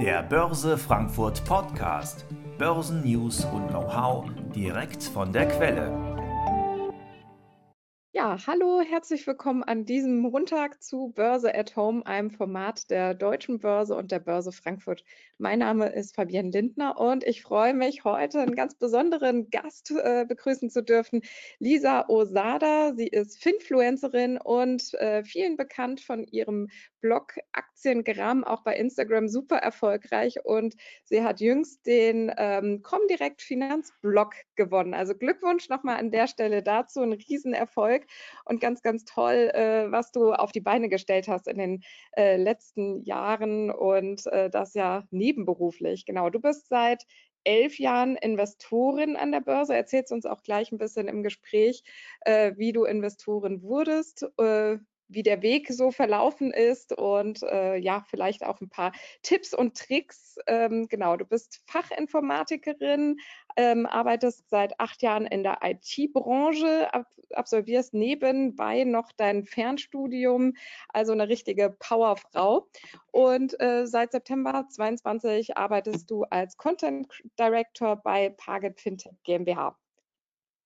Der 0.00 0.22
Börse 0.22 0.78
Frankfurt 0.78 1.44
Podcast. 1.44 2.24
Börsennews 2.56 3.44
und 3.44 3.68
Know-how 3.68 4.24
direkt 4.54 5.02
von 5.02 5.30
der 5.30 5.46
Quelle. 5.46 6.09
Hallo, 8.30 8.80
herzlich 8.80 9.26
willkommen 9.26 9.64
an 9.64 9.84
diesem 9.86 10.20
Montag 10.20 10.80
zu 10.84 11.08
Börse 11.16 11.52
at 11.52 11.74
Home, 11.74 12.06
einem 12.06 12.30
Format 12.30 12.88
der 12.88 13.12
Deutschen 13.12 13.58
Börse 13.58 13.96
und 13.96 14.12
der 14.12 14.20
Börse 14.20 14.52
Frankfurt. 14.52 15.02
Mein 15.38 15.58
Name 15.58 15.88
ist 15.88 16.14
Fabienne 16.14 16.50
Lindner 16.50 17.00
und 17.00 17.24
ich 17.24 17.42
freue 17.42 17.74
mich, 17.74 18.04
heute 18.04 18.38
einen 18.38 18.54
ganz 18.54 18.76
besonderen 18.76 19.50
Gast 19.50 19.90
äh, 19.90 20.26
begrüßen 20.28 20.70
zu 20.70 20.84
dürfen, 20.84 21.22
Lisa 21.58 22.04
Osada. 22.08 22.94
Sie 22.94 23.08
ist 23.08 23.42
Finfluencerin 23.42 24.38
und 24.38 24.94
äh, 24.94 25.24
vielen 25.24 25.56
bekannt 25.56 26.00
von 26.00 26.22
ihrem 26.22 26.68
Blog 27.00 27.34
Aktiengramm, 27.52 28.44
auch 28.44 28.62
bei 28.62 28.76
Instagram 28.76 29.26
super 29.26 29.56
erfolgreich 29.56 30.44
und 30.44 30.76
sie 31.04 31.24
hat 31.24 31.40
jüngst 31.40 31.84
den 31.86 32.30
ähm, 32.36 32.82
Comdirect 32.82 33.42
Finanzblog 33.42 34.34
gewonnen. 34.54 34.94
Also 34.94 35.14
Glückwunsch 35.14 35.68
nochmal 35.68 35.96
an 35.96 36.12
der 36.12 36.28
Stelle 36.28 36.62
dazu, 36.62 37.00
ein 37.00 37.12
Riesenerfolg 37.12 38.06
und 38.44 38.60
ganz, 38.60 38.82
ganz 38.82 39.04
toll, 39.04 39.50
äh, 39.54 39.90
was 39.90 40.12
du 40.12 40.32
auf 40.32 40.52
die 40.52 40.60
Beine 40.60 40.88
gestellt 40.88 41.28
hast 41.28 41.48
in 41.48 41.58
den 41.58 41.82
äh, 42.16 42.36
letzten 42.36 43.02
Jahren 43.04 43.70
und 43.70 44.26
äh, 44.26 44.50
das 44.50 44.74
ja 44.74 45.04
nebenberuflich. 45.10 46.04
Genau, 46.04 46.30
du 46.30 46.40
bist 46.40 46.68
seit 46.68 47.04
elf 47.44 47.78
Jahren 47.78 48.16
Investorin 48.16 49.16
an 49.16 49.32
der 49.32 49.40
Börse. 49.40 49.74
Erzählst 49.74 50.12
uns 50.12 50.26
auch 50.26 50.42
gleich 50.42 50.72
ein 50.72 50.78
bisschen 50.78 51.08
im 51.08 51.22
Gespräch, 51.22 51.82
äh, 52.22 52.52
wie 52.56 52.72
du 52.72 52.84
Investorin 52.84 53.62
wurdest, 53.62 54.26
äh, 54.38 54.78
wie 55.10 55.22
der 55.22 55.42
Weg 55.42 55.68
so 55.70 55.90
verlaufen 55.90 56.52
ist 56.52 56.96
und 56.96 57.42
äh, 57.42 57.76
ja, 57.76 58.04
vielleicht 58.08 58.44
auch 58.44 58.60
ein 58.60 58.68
paar 58.68 58.92
Tipps 59.22 59.52
und 59.52 59.76
Tricks. 59.76 60.36
Ähm, 60.46 60.86
genau, 60.88 61.16
du 61.16 61.24
bist 61.24 61.62
Fachinformatikerin, 61.66 63.18
ähm, 63.56 63.86
arbeitest 63.86 64.48
seit 64.48 64.78
acht 64.78 65.02
Jahren 65.02 65.26
in 65.26 65.42
der 65.42 65.58
IT-Branche, 65.62 66.92
ab, 66.94 67.06
absolvierst 67.34 67.92
nebenbei 67.94 68.84
noch 68.84 69.12
dein 69.12 69.44
Fernstudium, 69.44 70.54
also 70.88 71.12
eine 71.12 71.28
richtige 71.28 71.70
Powerfrau. 71.78 72.68
Und 73.10 73.60
äh, 73.60 73.86
seit 73.86 74.12
September 74.12 74.66
22 74.68 75.56
arbeitest 75.56 76.10
du 76.10 76.24
als 76.24 76.56
Content 76.56 77.08
Director 77.38 77.96
bei 77.96 78.34
Target 78.38 78.80
Fintech 78.80 79.12
GmbH. 79.24 79.76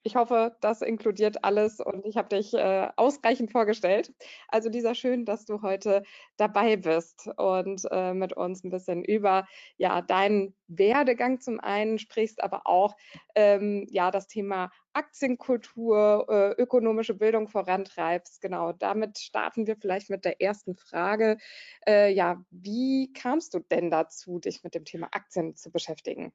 Ich 0.06 0.16
hoffe, 0.16 0.55
das 0.60 0.83
inkludiert 0.83 1.44
alles 1.44 1.80
und 1.80 2.05
ich 2.05 2.19
habe 2.19 2.28
dich 2.28 2.52
äh, 2.52 2.88
ausreichend 2.97 3.50
vorgestellt. 3.50 4.12
Also 4.48 4.69
Lisa, 4.69 4.94
schön, 4.94 5.24
dass 5.24 5.46
du 5.46 5.62
heute 5.62 6.02
dabei 6.36 6.77
bist 6.77 7.27
und 7.38 7.80
äh, 7.91 8.12
mit 8.12 8.34
uns 8.34 8.62
ein 8.62 8.70
bisschen 8.70 9.02
über 9.02 9.46
ja, 9.78 10.02
deinen 10.02 10.55
Werdegang 10.69 11.41
zum 11.41 11.58
einen 11.58 11.98
sprichst, 11.98 12.42
aber 12.44 12.66
auch 12.66 12.94
ähm, 13.34 13.86
ja, 13.88 14.11
das 14.11 14.27
Thema 14.27 14.70
Aktienkultur, 14.92 16.27
äh, 16.28 16.62
ökonomische 16.62 17.14
Bildung 17.14 17.48
vorantreibst. 17.48 18.42
Genau, 18.42 18.72
damit 18.72 19.16
starten 19.18 19.66
wir 19.66 19.77
vielleicht 19.77 20.11
mit 20.11 20.27
der 20.27 20.39
ersten 20.42 20.74
Frage. 20.74 21.39
Äh, 21.86 22.12
ja, 22.12 22.44
wie 22.50 23.11
kamst 23.14 23.55
du 23.55 23.61
denn 23.61 23.91
dazu, 23.91 24.39
dich 24.39 24.62
mit 24.64 24.74
dem 24.74 24.84
Thema 24.84 25.08
Aktien 25.12 25.56
zu 25.56 25.70
beschäftigen? 25.72 26.34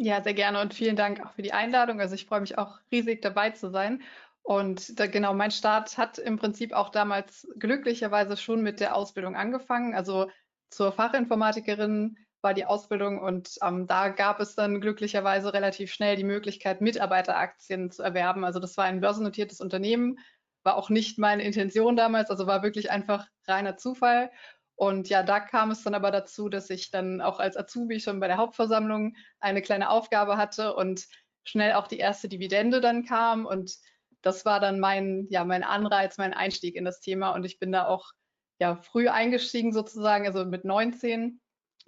Ja, 0.00 0.22
sehr 0.22 0.34
gerne 0.34 0.60
und 0.60 0.74
vielen 0.74 0.94
Dank 0.94 1.20
auch 1.26 1.32
für 1.32 1.42
die 1.42 1.52
Einladung. 1.52 2.00
Also 2.00 2.14
ich 2.14 2.26
freue 2.26 2.40
mich 2.40 2.56
auch 2.56 2.78
riesig 2.92 3.20
dabei 3.20 3.50
zu 3.50 3.68
sein. 3.70 4.02
Und 4.42 4.98
da, 5.00 5.06
genau, 5.08 5.34
mein 5.34 5.50
Start 5.50 5.98
hat 5.98 6.18
im 6.18 6.36
Prinzip 6.38 6.72
auch 6.72 6.90
damals 6.90 7.48
glücklicherweise 7.58 8.36
schon 8.36 8.62
mit 8.62 8.78
der 8.80 8.94
Ausbildung 8.94 9.34
angefangen. 9.34 9.94
Also 9.96 10.30
zur 10.70 10.92
Fachinformatikerin 10.92 12.16
war 12.42 12.54
die 12.54 12.64
Ausbildung 12.64 13.18
und 13.20 13.56
ähm, 13.62 13.88
da 13.88 14.08
gab 14.10 14.38
es 14.38 14.54
dann 14.54 14.80
glücklicherweise 14.80 15.52
relativ 15.52 15.92
schnell 15.92 16.14
die 16.14 16.22
Möglichkeit, 16.24 16.80
Mitarbeiteraktien 16.80 17.90
zu 17.90 18.02
erwerben. 18.04 18.44
Also 18.44 18.60
das 18.60 18.76
war 18.76 18.84
ein 18.84 19.00
börsennotiertes 19.00 19.60
Unternehmen, 19.60 20.18
war 20.62 20.76
auch 20.76 20.90
nicht 20.90 21.18
meine 21.18 21.42
Intention 21.42 21.96
damals, 21.96 22.30
also 22.30 22.46
war 22.46 22.62
wirklich 22.62 22.92
einfach 22.92 23.26
reiner 23.48 23.76
Zufall. 23.76 24.30
Und 24.78 25.08
ja, 25.08 25.24
da 25.24 25.40
kam 25.40 25.72
es 25.72 25.82
dann 25.82 25.96
aber 25.96 26.12
dazu, 26.12 26.48
dass 26.48 26.70
ich 26.70 26.92
dann 26.92 27.20
auch 27.20 27.40
als 27.40 27.56
Azubi 27.56 27.98
schon 27.98 28.20
bei 28.20 28.28
der 28.28 28.36
Hauptversammlung 28.36 29.16
eine 29.40 29.60
kleine 29.60 29.90
Aufgabe 29.90 30.36
hatte 30.36 30.72
und 30.72 31.08
schnell 31.42 31.72
auch 31.72 31.88
die 31.88 31.98
erste 31.98 32.28
Dividende 32.28 32.80
dann 32.80 33.04
kam. 33.04 33.44
Und 33.44 33.74
das 34.22 34.44
war 34.44 34.60
dann 34.60 34.78
mein, 34.78 35.26
ja, 35.30 35.44
mein 35.44 35.64
Anreiz, 35.64 36.16
mein 36.16 36.32
Einstieg 36.32 36.76
in 36.76 36.84
das 36.84 37.00
Thema. 37.00 37.30
Und 37.30 37.44
ich 37.44 37.58
bin 37.58 37.72
da 37.72 37.88
auch 37.88 38.12
ja, 38.60 38.76
früh 38.76 39.08
eingestiegen 39.08 39.72
sozusagen, 39.72 40.28
also 40.28 40.44
mit 40.44 40.64
19 40.64 41.40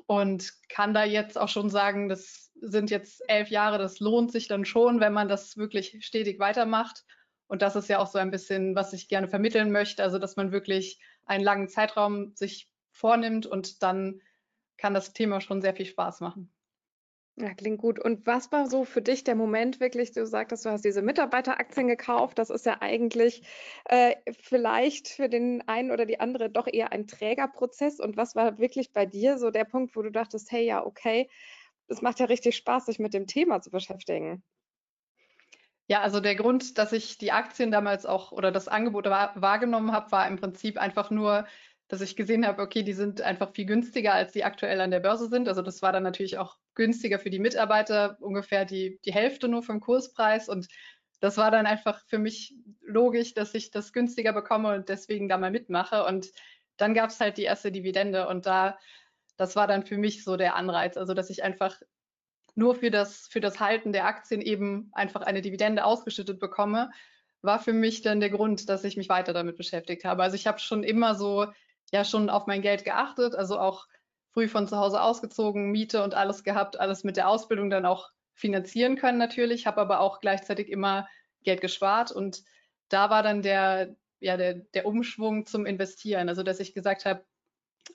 und 0.07 0.53
kann 0.69 0.93
da 0.93 1.05
jetzt 1.05 1.39
auch 1.39 1.49
schon 1.49 1.71
sagen, 1.71 2.09
das 2.09 2.51
sind 2.61 2.91
jetzt 2.91 3.23
elf 3.29 3.51
Jahre, 3.51 3.79
das 3.79 4.01
lohnt 4.01 4.33
sich 4.33 4.49
dann 4.49 4.65
schon, 4.65 4.99
wenn 4.99 5.13
man 5.13 5.29
das 5.29 5.57
wirklich 5.57 6.05
stetig 6.05 6.41
weitermacht. 6.41 7.05
Und 7.47 7.63
das 7.63 7.77
ist 7.77 7.89
ja 7.89 8.01
auch 8.01 8.09
so 8.09 8.19
ein 8.19 8.33
bisschen, 8.33 8.75
was 8.75 8.93
ich 8.93 9.07
gerne 9.07 9.29
vermitteln 9.29 9.71
möchte, 9.71 10.03
also 10.03 10.19
dass 10.19 10.35
man 10.35 10.51
wirklich 10.51 10.99
einen 11.25 11.45
langen 11.45 11.69
Zeitraum 11.69 12.35
sich 12.35 12.70
vornimmt 13.01 13.47
und 13.47 13.83
dann 13.83 14.21
kann 14.77 14.95
das 14.95 15.13
Thema 15.13 15.41
schon 15.41 15.61
sehr 15.61 15.75
viel 15.75 15.87
Spaß 15.87 16.21
machen. 16.21 16.53
Ja, 17.37 17.55
klingt 17.55 17.79
gut. 17.79 17.99
Und 17.99 18.27
was 18.27 18.53
war 18.53 18.69
so 18.69 18.85
für 18.85 19.01
dich 19.01 19.25
der 19.25 19.35
Moment 19.35 19.81
wirklich, 19.81 20.13
du 20.13 20.27
sagtest, 20.27 20.67
du 20.67 20.71
hast 20.71 20.85
diese 20.85 21.01
Mitarbeiteraktien 21.01 21.87
gekauft. 21.87 22.39
Das 22.39 22.51
ist 22.51 22.67
ja 22.67 22.79
eigentlich 22.81 23.43
äh, 23.87 24.17
vielleicht 24.43 25.09
für 25.09 25.29
den 25.31 25.67
einen 25.67 25.91
oder 25.91 26.05
die 26.05 26.21
andere 26.21 26.51
doch 26.51 26.67
eher 26.67 26.93
ein 26.93 27.07
Trägerprozess. 27.07 27.99
Und 27.99 28.19
was 28.19 28.35
war 28.35 28.59
wirklich 28.59 28.93
bei 28.93 29.07
dir 29.07 29.39
so 29.39 29.51
der 29.51 29.65
Punkt, 29.65 29.97
wo 29.97 30.03
du 30.03 30.11
dachtest, 30.11 30.53
hey, 30.53 30.67
ja, 30.67 30.85
okay, 30.85 31.31
es 31.89 32.03
macht 32.03 32.21
ja 32.21 32.27
richtig 32.27 32.57
Spaß, 32.57 32.87
sich 32.87 32.99
mit 32.99 33.15
dem 33.15 33.27
Thema 33.27 33.63
zu 33.63 33.71
beschäftigen? 33.71 34.43
Ja, 35.87 36.03
also 36.03 36.21
der 36.21 36.37
Grund, 36.37 36.79
dass 36.79 36.93
ich 36.93 37.17
die 37.17 37.33
Aktien 37.33 37.71
damals 37.71 38.07
auch 38.07 38.33
oder 38.33 38.53
das 38.53 38.69
Angebot 38.69 39.07
wahrgenommen 39.07 39.93
habe, 39.93 40.13
war 40.13 40.29
im 40.29 40.37
Prinzip 40.37 40.79
einfach 40.79 41.11
nur, 41.11 41.47
dass 41.91 42.01
ich 42.01 42.15
gesehen 42.15 42.47
habe, 42.47 42.63
okay, 42.63 42.85
die 42.85 42.93
sind 42.93 43.21
einfach 43.21 43.53
viel 43.53 43.67
günstiger, 43.67 44.15
als 44.15 44.31
die 44.31 44.45
aktuell 44.45 44.81
an 44.81 44.93
der 44.93 45.01
Börse 45.01 45.29
sind. 45.29 45.49
Also 45.49 45.61
das 45.61 45.83
war 45.83 45.91
dann 45.91 46.05
natürlich 46.05 46.39
auch 46.39 46.57
günstiger 46.77 47.19
für 47.19 47.31
die 47.31 47.41
Mitarbeiter, 47.41 48.17
ungefähr 48.21 48.65
die, 48.65 49.01
die 49.05 49.13
Hälfte 49.13 49.49
nur 49.49 49.65
vom 49.65 49.81
Kurspreis. 49.81 50.49
Und 50.49 50.69
das 51.19 51.37
war 51.37 51.51
dann 51.51 51.67
einfach 51.67 52.01
für 52.07 52.19
mich 52.19 52.55
logisch, 52.81 53.35
dass 53.35 53.55
ich 53.55 53.73
das 53.73 53.93
günstiger 53.93 54.33
bekomme 54.33 54.73
und 54.73 54.89
deswegen 54.89 55.29
da 55.29 55.37
mal 55.37 55.51
mitmache. 55.51 56.05
Und 56.05 56.31
dann 56.77 56.95
gab 56.95 57.11
es 57.11 57.19
halt 57.19 57.39
die 57.39 57.43
erste 57.43 57.73
Dividende 57.73 58.29
und 58.29 58.47
da, 58.47 58.79
das 59.37 59.57
war 59.57 59.67
dann 59.67 59.85
für 59.85 59.99
mich 59.99 60.23
so 60.23 60.37
der 60.37 60.55
Anreiz, 60.55 60.97
also 60.97 61.13
dass 61.13 61.29
ich 61.29 61.43
einfach 61.43 61.77
nur 62.55 62.77
für 62.77 62.93
das, 62.93 63.27
für 63.33 63.41
das 63.41 63.59
Halten 63.59 63.93
der 63.93 64.07
Aktien 64.07 64.43
eben 64.43 64.91
einfach 64.93 65.23
eine 65.23 65.43
Dividende 65.43 65.85
ausgeschüttet 65.85 66.39
bekomme, 66.39 66.91
war 67.43 67.59
für 67.59 67.73
mich 67.73 68.03
dann 68.03 68.21
der 68.21 68.31
Grund, 68.31 68.69
dass 68.69 68.85
ich 68.85 68.97
mich 68.97 69.09
weiter 69.09 69.33
damit 69.33 69.57
beschäftigt 69.57 70.05
habe. 70.05 70.23
Also 70.23 70.37
ich 70.37 70.47
habe 70.47 70.61
schon 70.61 70.85
immer 70.85 71.17
so 71.17 71.47
ja 71.93 72.05
schon 72.05 72.31
auf 72.31 72.47
mein 72.47 72.63
Geld 72.63 72.85
geachtet, 72.85 73.35
also 73.35 73.59
auch 73.59 73.87
früh 74.33 74.49
von 74.49 74.69
zu 74.69 74.77
Hause 74.77 75.03
ausgezogen, 75.03 75.71
Miete 75.71 76.03
und 76.05 76.15
alles 76.15 76.45
gehabt, 76.45 76.79
alles 76.79 77.05
mit 77.05 77.17
der 77.17 77.29
Ausbildung 77.29 77.71
dann 77.71 77.87
auch 77.87 78.11
finanzieren 78.35 78.97
können 78.97 79.19
natürlich, 79.19 79.67
habe 79.67 79.81
aber 79.81 80.01
auch 80.01 80.21
gleichzeitig 80.21 80.69
immer 80.69 81.09
Geld 81.43 81.61
gespart 81.61 82.13
und 82.13 82.43
da 82.89 83.11
war 83.11 83.23
dann 83.23 83.43
der, 83.43 83.97
ja, 84.21 84.37
der, 84.37 84.55
der 84.55 84.87
Umschwung 84.87 85.47
zum 85.47 85.67
Investieren, 85.67 86.29
also 86.29 86.43
dass 86.43 86.61
ich 86.61 86.75
gesagt 86.75 87.07
habe, 87.07 87.25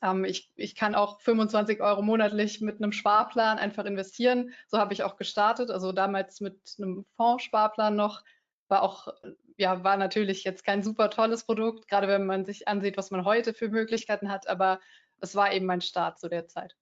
ähm, 0.02 0.26
ich, 0.26 0.52
ich 0.56 0.76
kann 0.76 0.96
auch 0.96 1.22
25 1.22 1.82
Euro 1.82 2.02
monatlich 2.02 2.62
mit 2.62 2.82
einem 2.82 2.92
Sparplan 2.92 3.58
einfach 3.58 3.86
investieren. 3.86 4.54
So 4.68 4.78
habe 4.78 4.94
ich 4.94 5.04
auch 5.04 5.16
gestartet, 5.16 5.70
also 5.72 5.92
damals 5.92 6.42
mit 6.42 6.76
einem 6.78 7.06
Fondssparplan 7.16 7.96
noch, 7.96 8.24
war 8.68 8.82
auch 8.82 9.08
ja, 9.58 9.84
war 9.84 9.98
natürlich 9.98 10.44
jetzt 10.44 10.64
kein 10.64 10.84
super 10.84 11.10
tolles 11.10 11.46
Produkt, 11.46 11.88
gerade 11.88 12.08
wenn 12.08 12.26
man 12.26 12.46
sich 12.46 12.68
ansieht, 12.68 12.98
was 12.98 13.12
man 13.12 13.26
heute 13.26 13.54
für 13.54 13.70
Möglichkeiten 13.70 14.30
hat, 14.30 14.48
aber 14.48 14.80
es 15.22 15.36
war 15.36 15.54
eben 15.54 15.66
mein 15.66 15.82
Start 15.82 16.20
zu 16.20 16.28
der 16.28 16.48
Zeit. 16.48 16.76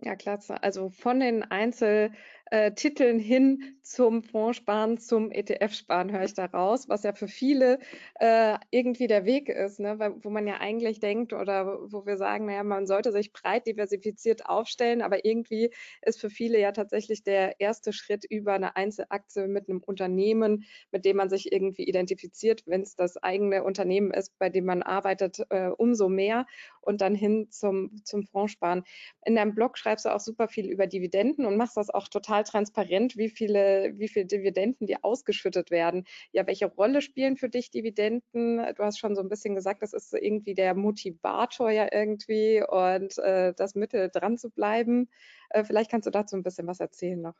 Ja, 0.00 0.14
klasse. 0.14 0.62
Also 0.62 0.90
von 0.90 1.20
den 1.20 1.42
Einzel 1.42 2.12
äh, 2.50 2.72
Titeln 2.72 3.18
hin 3.18 3.76
zum 3.82 4.22
Fondssparen, 4.22 4.98
zum 4.98 5.30
ETF-Sparen 5.30 6.12
höre 6.12 6.24
ich 6.24 6.34
da 6.34 6.46
raus, 6.46 6.88
was 6.88 7.02
ja 7.02 7.12
für 7.12 7.28
viele 7.28 7.78
äh, 8.18 8.56
irgendwie 8.70 9.06
der 9.06 9.24
Weg 9.24 9.48
ist, 9.48 9.80
ne? 9.80 10.14
wo 10.22 10.30
man 10.30 10.46
ja 10.46 10.58
eigentlich 10.58 11.00
denkt 11.00 11.32
oder 11.32 11.78
wo 11.90 12.04
wir 12.04 12.16
sagen, 12.16 12.46
naja, 12.46 12.64
man 12.64 12.86
sollte 12.86 13.12
sich 13.12 13.32
breit 13.32 13.66
diversifiziert 13.66 14.46
aufstellen, 14.46 15.02
aber 15.02 15.24
irgendwie 15.24 15.70
ist 16.02 16.20
für 16.20 16.30
viele 16.30 16.60
ja 16.60 16.72
tatsächlich 16.72 17.22
der 17.22 17.60
erste 17.60 17.92
Schritt 17.92 18.24
über 18.28 18.54
eine 18.54 18.76
Einzelaktie 18.76 19.46
mit 19.46 19.68
einem 19.68 19.82
Unternehmen, 19.82 20.64
mit 20.90 21.04
dem 21.04 21.16
man 21.16 21.28
sich 21.28 21.52
irgendwie 21.52 21.84
identifiziert, 21.84 22.62
wenn 22.66 22.82
es 22.82 22.96
das 22.96 23.16
eigene 23.16 23.62
Unternehmen 23.62 24.12
ist, 24.12 24.36
bei 24.38 24.50
dem 24.50 24.64
man 24.64 24.82
arbeitet, 24.82 25.38
äh, 25.50 25.68
umso 25.68 26.08
mehr 26.08 26.46
und 26.80 27.00
dann 27.00 27.14
hin 27.14 27.50
zum, 27.50 28.04
zum 28.04 28.24
Fondssparen. 28.24 28.84
In 29.24 29.34
deinem 29.34 29.54
Blog 29.54 29.78
schreibst 29.78 30.04
du 30.04 30.14
auch 30.14 30.20
super 30.20 30.48
viel 30.48 30.70
über 30.70 30.86
Dividenden 30.86 31.46
und 31.46 31.56
machst 31.56 31.76
das 31.76 31.90
auch 31.90 32.08
total 32.08 32.35
total 32.36 32.44
transparent, 32.44 33.16
wie 33.16 33.28
viele, 33.28 33.92
wie 33.96 34.08
viele 34.08 34.26
Dividenden 34.26 34.86
die 34.86 35.02
ausgeschüttet 35.02 35.70
werden. 35.70 36.04
Ja, 36.32 36.46
welche 36.46 36.66
Rolle 36.66 37.00
spielen 37.00 37.36
für 37.36 37.48
dich 37.48 37.70
Dividenden? 37.70 38.58
Du 38.74 38.82
hast 38.82 38.98
schon 38.98 39.14
so 39.14 39.22
ein 39.22 39.28
bisschen 39.28 39.54
gesagt, 39.54 39.82
das 39.82 39.92
ist 39.92 40.12
irgendwie 40.14 40.54
der 40.54 40.74
Motivator 40.74 41.70
ja 41.70 41.88
irgendwie 41.90 42.62
und 42.66 43.18
äh, 43.18 43.54
das 43.56 43.74
Mittel 43.74 44.10
dran 44.10 44.36
zu 44.38 44.50
bleiben. 44.50 45.08
Äh, 45.50 45.64
vielleicht 45.64 45.90
kannst 45.90 46.06
du 46.06 46.10
dazu 46.10 46.36
ein 46.36 46.42
bisschen 46.42 46.66
was 46.66 46.80
erzählen 46.80 47.20
noch. 47.20 47.36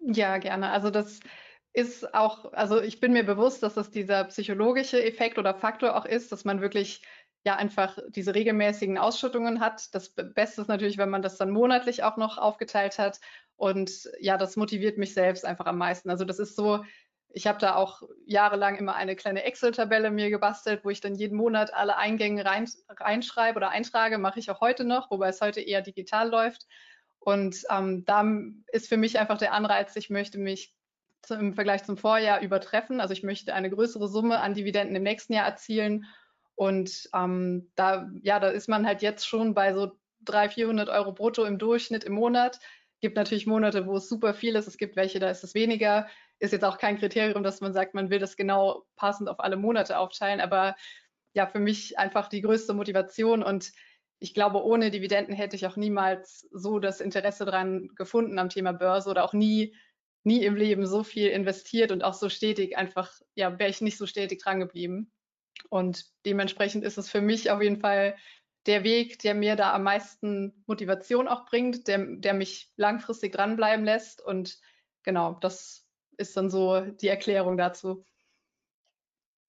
Ja, 0.00 0.38
gerne. 0.38 0.70
Also 0.70 0.90
das 0.90 1.20
ist 1.72 2.14
auch, 2.14 2.52
also 2.52 2.80
ich 2.80 3.00
bin 3.00 3.12
mir 3.12 3.24
bewusst, 3.24 3.62
dass 3.62 3.74
das 3.74 3.90
dieser 3.90 4.24
psychologische 4.24 5.02
Effekt 5.04 5.38
oder 5.38 5.54
Faktor 5.54 5.96
auch 5.96 6.04
ist, 6.04 6.32
dass 6.32 6.44
man 6.44 6.60
wirklich 6.60 7.02
ja 7.44 7.56
einfach 7.56 7.98
diese 8.08 8.34
regelmäßigen 8.34 8.98
Ausschüttungen 8.98 9.60
hat. 9.60 9.94
Das 9.94 10.10
Beste 10.10 10.62
ist 10.62 10.68
natürlich, 10.68 10.98
wenn 10.98 11.10
man 11.10 11.22
das 11.22 11.38
dann 11.38 11.50
monatlich 11.50 12.02
auch 12.02 12.16
noch 12.16 12.38
aufgeteilt 12.38 12.98
hat. 12.98 13.20
Und 13.56 14.10
ja, 14.20 14.36
das 14.36 14.56
motiviert 14.56 14.98
mich 14.98 15.14
selbst 15.14 15.44
einfach 15.44 15.66
am 15.66 15.78
meisten. 15.78 16.10
Also 16.10 16.24
das 16.24 16.38
ist 16.38 16.56
so, 16.56 16.84
ich 17.32 17.46
habe 17.46 17.58
da 17.58 17.76
auch 17.76 18.02
jahrelang 18.26 18.76
immer 18.76 18.94
eine 18.94 19.16
kleine 19.16 19.44
Excel-Tabelle 19.44 20.10
mir 20.10 20.30
gebastelt, 20.30 20.84
wo 20.84 20.90
ich 20.90 21.00
dann 21.00 21.14
jeden 21.14 21.36
Monat 21.36 21.72
alle 21.72 21.96
Eingänge 21.96 22.44
rein, 22.44 22.68
reinschreibe 22.88 23.56
oder 23.56 23.70
eintrage. 23.70 24.18
Mache 24.18 24.38
ich 24.38 24.50
auch 24.50 24.60
heute 24.60 24.84
noch, 24.84 25.10
wobei 25.10 25.28
es 25.28 25.40
heute 25.40 25.60
eher 25.60 25.82
digital 25.82 26.28
läuft. 26.28 26.66
Und 27.20 27.64
ähm, 27.70 28.04
da 28.04 28.24
ist 28.72 28.88
für 28.88 28.96
mich 28.96 29.18
einfach 29.18 29.38
der 29.38 29.52
Anreiz, 29.52 29.94
ich 29.96 30.10
möchte 30.10 30.38
mich 30.38 30.74
im 31.28 31.54
Vergleich 31.54 31.84
zum 31.84 31.96
Vorjahr 31.96 32.40
übertreffen. 32.40 33.00
Also 33.00 33.12
ich 33.12 33.22
möchte 33.22 33.54
eine 33.54 33.70
größere 33.70 34.08
Summe 34.08 34.40
an 34.40 34.54
Dividenden 34.54 34.96
im 34.96 35.02
nächsten 35.02 35.34
Jahr 35.34 35.46
erzielen. 35.46 36.06
Und 36.60 37.08
ähm, 37.14 37.70
da, 37.74 38.10
ja, 38.20 38.38
da 38.38 38.48
ist 38.48 38.68
man 38.68 38.86
halt 38.86 39.00
jetzt 39.00 39.26
schon 39.26 39.54
bei 39.54 39.72
so 39.72 39.92
300, 40.26 40.52
400 40.52 40.88
Euro 40.90 41.12
brutto 41.12 41.44
im 41.46 41.56
Durchschnitt 41.56 42.04
im 42.04 42.12
Monat. 42.12 42.60
Gibt 43.00 43.16
natürlich 43.16 43.46
Monate, 43.46 43.86
wo 43.86 43.96
es 43.96 44.10
super 44.10 44.34
viel 44.34 44.54
ist. 44.56 44.68
Es 44.68 44.76
gibt 44.76 44.94
welche, 44.94 45.20
da 45.20 45.30
ist 45.30 45.42
es 45.42 45.54
weniger. 45.54 46.06
Ist 46.38 46.52
jetzt 46.52 46.66
auch 46.66 46.76
kein 46.76 46.98
Kriterium, 46.98 47.42
dass 47.42 47.62
man 47.62 47.72
sagt, 47.72 47.94
man 47.94 48.10
will 48.10 48.18
das 48.18 48.36
genau 48.36 48.84
passend 48.96 49.30
auf 49.30 49.40
alle 49.40 49.56
Monate 49.56 49.98
aufteilen. 49.98 50.38
Aber 50.38 50.76
ja, 51.32 51.46
für 51.46 51.60
mich 51.60 51.98
einfach 51.98 52.28
die 52.28 52.42
größte 52.42 52.74
Motivation 52.74 53.42
und 53.42 53.72
ich 54.18 54.34
glaube, 54.34 54.62
ohne 54.62 54.90
Dividenden 54.90 55.34
hätte 55.34 55.56
ich 55.56 55.66
auch 55.66 55.76
niemals 55.76 56.46
so 56.52 56.78
das 56.78 57.00
Interesse 57.00 57.46
daran 57.46 57.88
gefunden 57.96 58.38
am 58.38 58.50
Thema 58.50 58.72
Börse 58.72 59.08
oder 59.08 59.24
auch 59.24 59.32
nie, 59.32 59.74
nie 60.24 60.44
im 60.44 60.56
Leben 60.56 60.86
so 60.86 61.04
viel 61.04 61.28
investiert 61.28 61.90
und 61.90 62.04
auch 62.04 62.12
so 62.12 62.28
stetig 62.28 62.76
einfach, 62.76 63.14
ja, 63.34 63.58
wäre 63.58 63.70
ich 63.70 63.80
nicht 63.80 63.96
so 63.96 64.04
stetig 64.04 64.42
dran 64.42 64.60
geblieben. 64.60 65.10
Und 65.68 66.06
dementsprechend 66.24 66.84
ist 66.84 66.98
es 66.98 67.08
für 67.08 67.20
mich 67.20 67.50
auf 67.50 67.62
jeden 67.62 67.80
Fall 67.80 68.16
der 68.66 68.84
Weg, 68.84 69.18
der 69.20 69.34
mir 69.34 69.56
da 69.56 69.72
am 69.72 69.84
meisten 69.84 70.62
Motivation 70.66 71.28
auch 71.28 71.46
bringt, 71.46 71.88
der, 71.88 71.98
der 72.06 72.34
mich 72.34 72.70
langfristig 72.76 73.32
dranbleiben 73.32 73.84
lässt. 73.84 74.22
Und 74.22 74.58
genau, 75.02 75.34
das 75.40 75.86
ist 76.16 76.36
dann 76.36 76.50
so 76.50 76.80
die 76.80 77.08
Erklärung 77.08 77.56
dazu. 77.56 78.04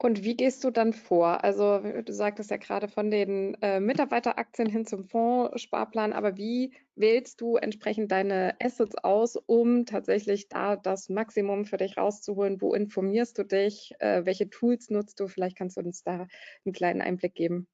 Und 0.04 0.24
wie 0.24 0.36
gehst 0.36 0.64
du 0.64 0.72
dann 0.72 0.94
vor? 0.94 1.44
Also 1.44 1.78
du 1.78 2.12
sagtest 2.12 2.50
ja 2.50 2.58
gerade 2.58 2.88
von 2.88 3.12
den 3.12 3.56
äh, 3.62 3.80
Mitarbeiteraktien 3.80 4.68
hin 4.68 4.84
zum 4.84 5.06
Fondssparplan, 5.06 6.12
aber 6.12 6.38
wie 6.38 6.74
wählst 6.96 7.40
du 7.40 7.58
entsprechend 7.58 8.12
deine 8.12 8.56
Assets 8.60 8.96
aus, 8.96 9.36
um 9.36 9.86
tatsächlich 9.86 10.50
da 10.50 10.76
das 10.76 11.10
Maximum 11.10 11.66
für 11.66 11.78
dich 11.78 11.98
rauszuholen? 11.98 12.62
Wo 12.62 12.74
informierst 12.74 13.38
du 13.38 13.44
dich? 13.44 13.94
Äh, 14.00 14.26
welche 14.26 14.50
Tools 14.50 14.90
nutzt 14.90 15.20
du? 15.20 15.28
Vielleicht 15.28 15.56
kannst 15.56 15.78
du 15.78 15.82
uns 15.82 16.02
da 16.02 16.26
einen 16.66 16.74
kleinen 16.74 17.04
Einblick 17.04 17.36
geben. 17.36 17.68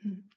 Hm. 0.00 0.28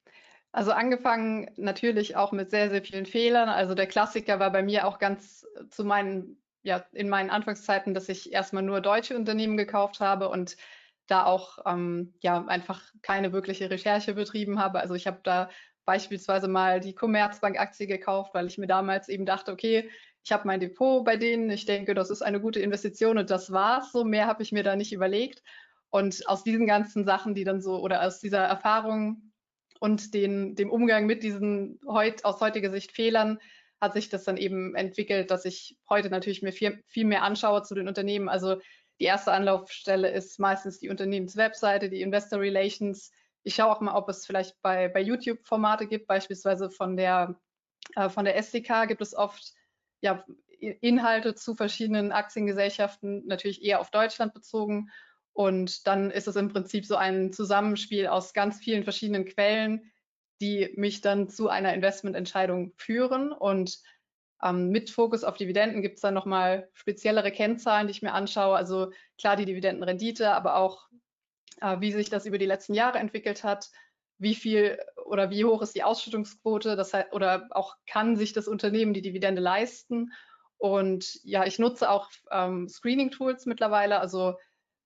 Also 0.51 0.71
angefangen 0.71 1.49
natürlich 1.55 2.15
auch 2.15 2.31
mit 2.31 2.51
sehr, 2.51 2.69
sehr 2.69 2.83
vielen 2.83 3.07
Fehlern. 3.07 3.49
Also 3.49 3.73
der 3.73 3.87
Klassiker 3.87 4.39
war 4.39 4.51
bei 4.51 4.61
mir 4.61 4.85
auch 4.85 4.99
ganz 4.99 5.47
zu 5.71 5.83
meinen, 5.83 6.39
ja, 6.61 6.85
in 6.91 7.09
meinen 7.09 7.31
Anfangszeiten, 7.31 7.95
dass 7.95 8.07
ich 8.07 8.31
erstmal 8.31 8.61
nur 8.61 8.81
deutsche 8.81 9.15
Unternehmen 9.15 9.57
gekauft 9.57 9.99
habe 9.99 10.29
und 10.29 10.57
da 11.07 11.25
auch 11.25 11.59
ähm, 11.65 12.13
ja 12.21 12.45
einfach 12.45 12.81
keine 13.01 13.33
wirkliche 13.33 13.69
Recherche 13.69 14.13
betrieben 14.13 14.59
habe. 14.59 14.79
Also 14.79 14.93
ich 14.93 15.07
habe 15.07 15.19
da 15.23 15.49
beispielsweise 15.85 16.47
mal 16.47 16.79
die 16.79 16.93
Commerzbank-Aktie 16.93 17.87
gekauft, 17.87 18.33
weil 18.33 18.47
ich 18.47 18.57
mir 18.57 18.67
damals 18.67 19.07
eben 19.07 19.25
dachte, 19.25 19.51
okay, 19.51 19.89
ich 20.23 20.31
habe 20.33 20.45
mein 20.45 20.59
Depot 20.59 21.05
bei 21.05 21.15
denen, 21.15 21.49
ich 21.49 21.65
denke, 21.65 21.93
das 21.93 22.09
ist 22.09 22.21
eine 22.21 22.41
gute 22.41 22.59
Investition 22.59 23.17
und 23.17 23.29
das 23.29 23.51
war's. 23.53 23.93
So 23.93 24.03
mehr 24.03 24.27
habe 24.27 24.43
ich 24.43 24.51
mir 24.51 24.63
da 24.63 24.75
nicht 24.75 24.91
überlegt. 24.91 25.41
Und 25.89 26.27
aus 26.27 26.43
diesen 26.43 26.67
ganzen 26.67 27.05
Sachen, 27.05 27.33
die 27.33 27.45
dann 27.45 27.61
so, 27.61 27.79
oder 27.81 28.05
aus 28.05 28.19
dieser 28.19 28.43
Erfahrung 28.43 29.31
und 29.79 30.13
den, 30.13 30.55
dem 30.55 30.69
Umgang 30.69 31.05
mit 31.05 31.23
diesen 31.23 31.79
heut, 31.87 32.25
aus 32.25 32.41
heutiger 32.41 32.71
Sicht 32.71 32.91
Fehlern, 32.91 33.39
hat 33.79 33.93
sich 33.93 34.09
das 34.09 34.25
dann 34.25 34.35
eben 34.35 34.75
entwickelt, 34.75 35.31
dass 35.31 35.45
ich 35.45 35.77
heute 35.89 36.09
natürlich 36.09 36.41
mir 36.41 36.51
viel, 36.51 36.83
viel 36.87 37.05
mehr 37.05 37.23
anschaue 37.23 37.63
zu 37.63 37.75
den 37.75 37.87
Unternehmen. 37.87 38.27
Also 38.27 38.57
die 38.99 39.05
erste 39.05 39.31
Anlaufstelle 39.31 40.09
ist 40.09 40.39
meistens 40.39 40.79
die 40.79 40.89
Unternehmenswebseite, 40.89 41.89
die 41.89 42.01
Investor 42.01 42.39
Relations. 42.39 43.11
Ich 43.43 43.55
schaue 43.55 43.71
auch 43.71 43.81
mal, 43.81 43.95
ob 43.95 44.09
es 44.09 44.25
vielleicht 44.25 44.59
bei, 44.61 44.87
bei 44.87 45.01
YouTube 45.01 45.45
Formate 45.45 45.87
gibt, 45.87 46.07
beispielsweise 46.07 46.69
von 46.69 46.97
der, 46.97 47.39
äh, 47.95 48.09
von 48.09 48.25
der 48.25 48.35
SDK 48.35 48.85
gibt 48.87 49.01
es 49.01 49.15
oft 49.15 49.53
ja, 50.01 50.25
Inhalte 50.59 51.35
zu 51.35 51.55
verschiedenen 51.55 52.11
Aktiengesellschaften, 52.11 53.25
natürlich 53.27 53.63
eher 53.63 53.79
auf 53.79 53.91
Deutschland 53.91 54.33
bezogen. 54.33 54.89
Und 55.33 55.85
dann 55.85 56.09
ist 56.09 56.27
es 56.27 56.35
im 56.35 56.49
Prinzip 56.49 56.85
so 56.85 56.95
ein 56.95 57.31
Zusammenspiel 57.31 58.07
aus 58.07 58.33
ganz 58.33 58.57
vielen 58.57 58.83
verschiedenen 58.83 59.25
Quellen, 59.25 59.91
die 60.41 60.73
mich 60.75 61.01
dann 61.01 61.29
zu 61.29 61.49
einer 61.49 61.75
Investmententscheidung 61.75 62.73
führen. 62.75 63.31
Und 63.31 63.79
ähm, 64.43 64.69
mit 64.69 64.89
Fokus 64.89 65.23
auf 65.23 65.37
Dividenden 65.37 65.81
gibt 65.81 65.95
es 65.95 66.01
dann 66.01 66.13
nochmal 66.13 66.69
speziellere 66.73 67.31
Kennzahlen, 67.31 67.87
die 67.87 67.91
ich 67.91 68.01
mir 68.01 68.13
anschaue. 68.13 68.55
Also 68.55 68.91
klar 69.17 69.35
die 69.35 69.45
Dividendenrendite, 69.45 70.31
aber 70.31 70.57
auch 70.57 70.87
äh, 71.61 71.79
wie 71.79 71.91
sich 71.91 72.09
das 72.09 72.25
über 72.25 72.37
die 72.37 72.45
letzten 72.45 72.73
Jahre 72.73 72.99
entwickelt 72.99 73.43
hat, 73.43 73.69
wie 74.19 74.35
viel 74.35 74.79
oder 75.05 75.29
wie 75.29 75.45
hoch 75.45 75.61
ist 75.61 75.75
die 75.75 75.83
Ausschüttungsquote, 75.83 76.75
das 76.75 76.93
heißt, 76.93 77.13
oder 77.13 77.47
auch 77.51 77.75
kann 77.87 78.15
sich 78.15 78.33
das 78.33 78.47
Unternehmen 78.47 78.93
die 78.93 79.01
Dividende 79.01 79.41
leisten. 79.41 80.11
Und 80.57 81.19
ja, 81.23 81.45
ich 81.45 81.59
nutze 81.59 81.89
auch 81.89 82.09
ähm, 82.31 82.67
Screening-Tools 82.67 83.45
mittlerweile. 83.45 83.99
Also 83.99 84.37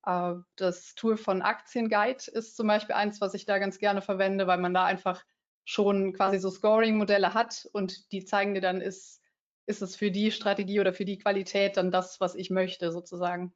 äh, 0.05 0.33
das 0.57 0.95
Tool 0.95 1.17
von 1.17 1.41
Aktienguide 1.41 2.29
ist 2.31 2.57
zum 2.57 2.67
Beispiel 2.67 2.95
eins, 2.95 3.21
was 3.21 3.33
ich 3.33 3.45
da 3.45 3.57
ganz 3.57 3.79
gerne 3.79 4.01
verwende, 4.01 4.47
weil 4.47 4.57
man 4.57 4.73
da 4.73 4.85
einfach 4.85 5.23
schon 5.63 6.13
quasi 6.13 6.39
so 6.39 6.49
Scoring-Modelle 6.49 7.33
hat 7.33 7.69
und 7.71 8.11
die 8.11 8.25
zeigen 8.25 8.53
dir 8.53 8.61
dann, 8.61 8.81
ist 8.81 9.20
ist 9.65 9.81
es 9.81 9.95
für 9.95 10.11
die 10.11 10.31
Strategie 10.31 10.79
oder 10.79 10.93
für 10.93 11.05
die 11.05 11.17
Qualität 11.17 11.77
dann 11.77 11.91
das, 11.91 12.19
was 12.19 12.35
ich 12.35 12.49
möchte, 12.49 12.91
sozusagen. 12.91 13.53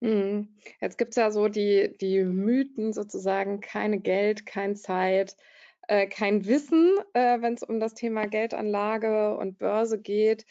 Mhm. 0.00 0.48
Jetzt 0.80 0.98
gibt 0.98 1.10
es 1.10 1.16
ja 1.16 1.30
so 1.30 1.46
die, 1.46 1.96
die 2.00 2.24
Mythen 2.24 2.92
sozusagen, 2.92 3.60
keine 3.60 4.00
Geld, 4.00 4.46
keine 4.46 4.74
Zeit, 4.74 5.36
äh, 5.86 6.08
kein 6.08 6.44
Wissen, 6.46 6.96
äh, 7.14 7.40
wenn 7.40 7.54
es 7.54 7.62
um 7.62 7.78
das 7.78 7.94
Thema 7.94 8.26
Geldanlage 8.26 9.36
und 9.36 9.58
Börse 9.58 10.00
geht. 10.00 10.44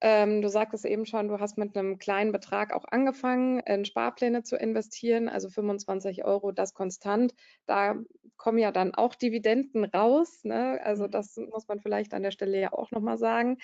Ähm, 0.00 0.40
du 0.40 0.48
sagtest 0.48 0.84
eben 0.84 1.04
schon, 1.04 1.28
du 1.28 1.40
hast 1.40 1.58
mit 1.58 1.76
einem 1.76 1.98
kleinen 1.98 2.30
Betrag 2.32 2.72
auch 2.72 2.84
angefangen, 2.90 3.60
in 3.60 3.84
Sparpläne 3.84 4.44
zu 4.44 4.56
investieren, 4.56 5.28
also 5.28 5.48
25 5.48 6.24
Euro, 6.24 6.52
das 6.52 6.74
konstant. 6.74 7.34
Da 7.66 7.96
kommen 8.36 8.58
ja 8.58 8.70
dann 8.70 8.94
auch 8.94 9.16
Dividenden 9.16 9.84
raus. 9.84 10.44
Ne? 10.44 10.80
Also 10.84 11.06
mhm. 11.06 11.10
das 11.10 11.36
muss 11.36 11.66
man 11.66 11.80
vielleicht 11.80 12.14
an 12.14 12.22
der 12.22 12.30
Stelle 12.30 12.60
ja 12.60 12.72
auch 12.72 12.92
nochmal 12.92 13.18
sagen 13.18 13.58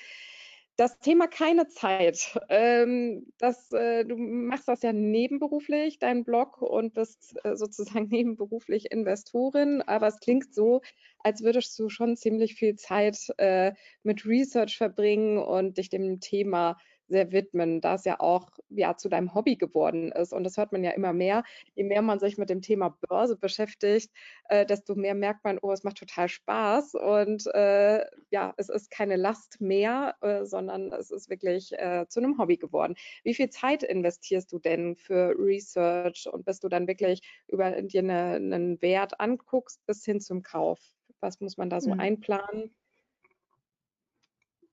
das 0.78 1.00
Thema 1.00 1.26
keine 1.26 1.66
Zeit. 1.66 2.38
Ähm, 2.48 3.26
das, 3.38 3.72
äh, 3.72 4.04
du 4.04 4.16
machst 4.16 4.68
das 4.68 4.82
ja 4.82 4.92
nebenberuflich, 4.92 5.98
dein 5.98 6.22
Blog, 6.22 6.62
und 6.62 6.94
bist 6.94 7.34
äh, 7.42 7.56
sozusagen 7.56 8.06
nebenberuflich 8.10 8.92
Investorin. 8.92 9.82
Aber 9.82 10.06
es 10.06 10.20
klingt 10.20 10.54
so, 10.54 10.80
als 11.18 11.42
würdest 11.42 11.76
du 11.80 11.88
schon 11.88 12.16
ziemlich 12.16 12.54
viel 12.54 12.76
Zeit 12.76 13.18
äh, 13.38 13.72
mit 14.04 14.24
Research 14.24 14.76
verbringen 14.76 15.38
und 15.38 15.78
dich 15.78 15.90
dem 15.90 16.20
Thema 16.20 16.78
sehr 17.08 17.32
widmen, 17.32 17.80
da 17.80 17.94
es 17.94 18.04
ja 18.04 18.20
auch 18.20 18.50
ja, 18.68 18.96
zu 18.96 19.08
deinem 19.08 19.34
Hobby 19.34 19.56
geworden 19.56 20.12
ist. 20.12 20.32
Und 20.32 20.44
das 20.44 20.56
hört 20.56 20.72
man 20.72 20.84
ja 20.84 20.90
immer 20.92 21.12
mehr. 21.12 21.42
Je 21.74 21.84
mehr 21.84 22.02
man 22.02 22.18
sich 22.18 22.38
mit 22.38 22.50
dem 22.50 22.62
Thema 22.62 22.96
Börse 23.08 23.36
beschäftigt, 23.36 24.12
äh, 24.48 24.66
desto 24.66 24.94
mehr 24.94 25.14
merkt 25.14 25.44
man, 25.44 25.58
oh, 25.60 25.72
es 25.72 25.84
macht 25.84 25.98
total 25.98 26.28
Spaß. 26.28 26.94
Und 26.94 27.46
äh, 27.54 28.04
ja, 28.30 28.54
es 28.56 28.68
ist 28.68 28.90
keine 28.90 29.16
Last 29.16 29.60
mehr, 29.60 30.16
äh, 30.20 30.44
sondern 30.44 30.92
es 30.92 31.10
ist 31.10 31.30
wirklich 31.30 31.72
äh, 31.72 32.06
zu 32.08 32.20
einem 32.20 32.38
Hobby 32.38 32.56
geworden. 32.56 32.94
Wie 33.24 33.34
viel 33.34 33.50
Zeit 33.50 33.82
investierst 33.82 34.52
du 34.52 34.58
denn 34.58 34.96
für 34.96 35.34
Research 35.38 36.28
und 36.30 36.44
bis 36.44 36.60
du 36.60 36.68
dann 36.68 36.86
wirklich 36.86 37.20
über 37.48 37.82
dir 37.82 38.00
eine, 38.00 38.34
einen 38.34 38.82
Wert 38.82 39.18
anguckst 39.20 39.84
bis 39.86 40.04
hin 40.04 40.20
zum 40.20 40.42
Kauf? 40.42 40.78
Was 41.20 41.40
muss 41.40 41.56
man 41.56 41.70
da 41.70 41.80
so 41.80 41.92
mhm. 41.92 42.00
einplanen? 42.00 42.74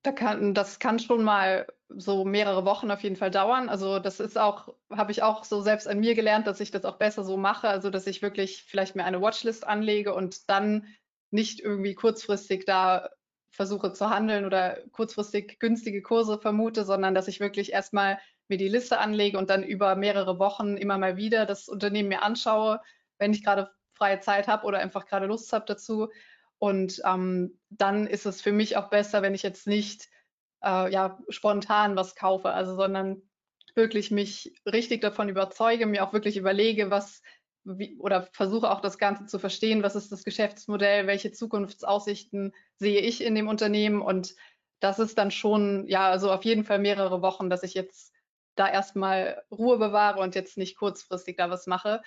Da 0.03 0.11
kann, 0.11 0.53
das 0.53 0.77
kann 0.77 0.99
schon 0.99 1.23
mal 1.23 1.65
so 1.89 2.25
mehrere 2.25 2.65
Wochen 2.65 2.91
auf 2.91 3.01
jeden 3.01 3.15
Fall 3.15 3.31
dauern. 3.31 3.69
Also 3.69 3.99
das 3.99 4.19
ist 4.19 4.37
auch, 4.37 4.73
habe 4.89 5.11
ich 5.11 5.23
auch 5.23 5.43
so 5.43 5.61
selbst 5.61 5.87
an 5.87 5.99
mir 5.99 6.15
gelernt, 6.15 6.47
dass 6.47 6.59
ich 6.59 6.71
das 6.71 6.85
auch 6.85 6.97
besser 6.97 7.23
so 7.23 7.37
mache. 7.37 7.67
Also 7.67 7.89
dass 7.89 8.07
ich 8.07 8.21
wirklich 8.21 8.63
vielleicht 8.63 8.95
mir 8.95 9.05
eine 9.05 9.21
Watchlist 9.21 9.65
anlege 9.65 10.13
und 10.13 10.49
dann 10.49 10.87
nicht 11.31 11.59
irgendwie 11.59 11.95
kurzfristig 11.95 12.65
da 12.65 13.09
versuche 13.49 13.93
zu 13.93 14.09
handeln 14.09 14.45
oder 14.45 14.77
kurzfristig 14.91 15.59
günstige 15.59 16.01
Kurse 16.01 16.39
vermute, 16.39 16.83
sondern 16.83 17.15
dass 17.15 17.27
ich 17.27 17.39
wirklich 17.39 17.71
erstmal 17.71 18.19
mir 18.47 18.57
die 18.57 18.67
Liste 18.67 18.99
anlege 18.99 19.37
und 19.37 19.49
dann 19.49 19.63
über 19.63 19.95
mehrere 19.95 20.39
Wochen 20.39 20.77
immer 20.77 20.97
mal 20.97 21.17
wieder 21.17 21.45
das 21.45 21.67
Unternehmen 21.67 22.09
mir 22.09 22.23
anschaue, 22.23 22.81
wenn 23.17 23.31
ich 23.33 23.43
gerade 23.43 23.71
freie 23.93 24.19
Zeit 24.19 24.47
habe 24.47 24.65
oder 24.65 24.79
einfach 24.79 25.05
gerade 25.05 25.25
Lust 25.25 25.53
habe 25.53 25.65
dazu. 25.65 26.09
Und 26.57 27.01
ähm, 27.05 27.57
dann 27.69 28.07
ist 28.07 28.25
es 28.25 28.41
für 28.41 28.51
mich 28.51 28.77
auch 28.77 28.89
besser, 28.89 29.21
wenn 29.21 29.33
ich 29.33 29.43
jetzt 29.43 29.67
nicht 29.67 30.09
äh, 30.63 30.91
ja, 30.91 31.19
spontan 31.29 31.95
was 31.95 32.15
kaufe, 32.15 32.51
also 32.51 32.75
sondern 32.75 33.21
wirklich 33.75 34.11
mich 34.11 34.53
richtig 34.65 35.01
davon 35.01 35.29
überzeuge, 35.29 35.85
mir 35.85 36.03
auch 36.03 36.13
wirklich 36.13 36.37
überlege, 36.37 36.89
was 36.89 37.21
wie, 37.65 37.97
oder 37.99 38.29
versuche 38.31 38.69
auch 38.71 38.81
das 38.81 38.97
Ganze 38.97 39.25
zu 39.25 39.39
verstehen, 39.39 39.83
was 39.83 39.95
ist 39.95 40.11
das 40.11 40.23
Geschäftsmodell, 40.23 41.07
welche 41.07 41.31
Zukunftsaussichten 41.31 42.53
sehe 42.77 43.01
ich 43.01 43.23
in 43.23 43.35
dem 43.35 43.47
Unternehmen 43.47 44.01
und 44.01 44.35
das 44.79 44.99
ist 44.99 45.17
dann 45.17 45.31
schon, 45.31 45.87
ja, 45.87 46.09
also 46.09 46.31
auf 46.31 46.45
jeden 46.45 46.63
Fall 46.63 46.79
mehrere 46.79 47.21
Wochen, 47.21 47.49
dass 47.49 47.63
ich 47.63 47.73
jetzt 47.73 48.13
da 48.55 48.69
erstmal 48.69 49.41
Ruhe 49.51 49.77
bewahre 49.77 50.19
und 50.19 50.35
jetzt 50.35 50.57
nicht 50.57 50.77
kurzfristig 50.77 51.37
da 51.37 51.49
was 51.49 51.65
mache. 51.65 52.01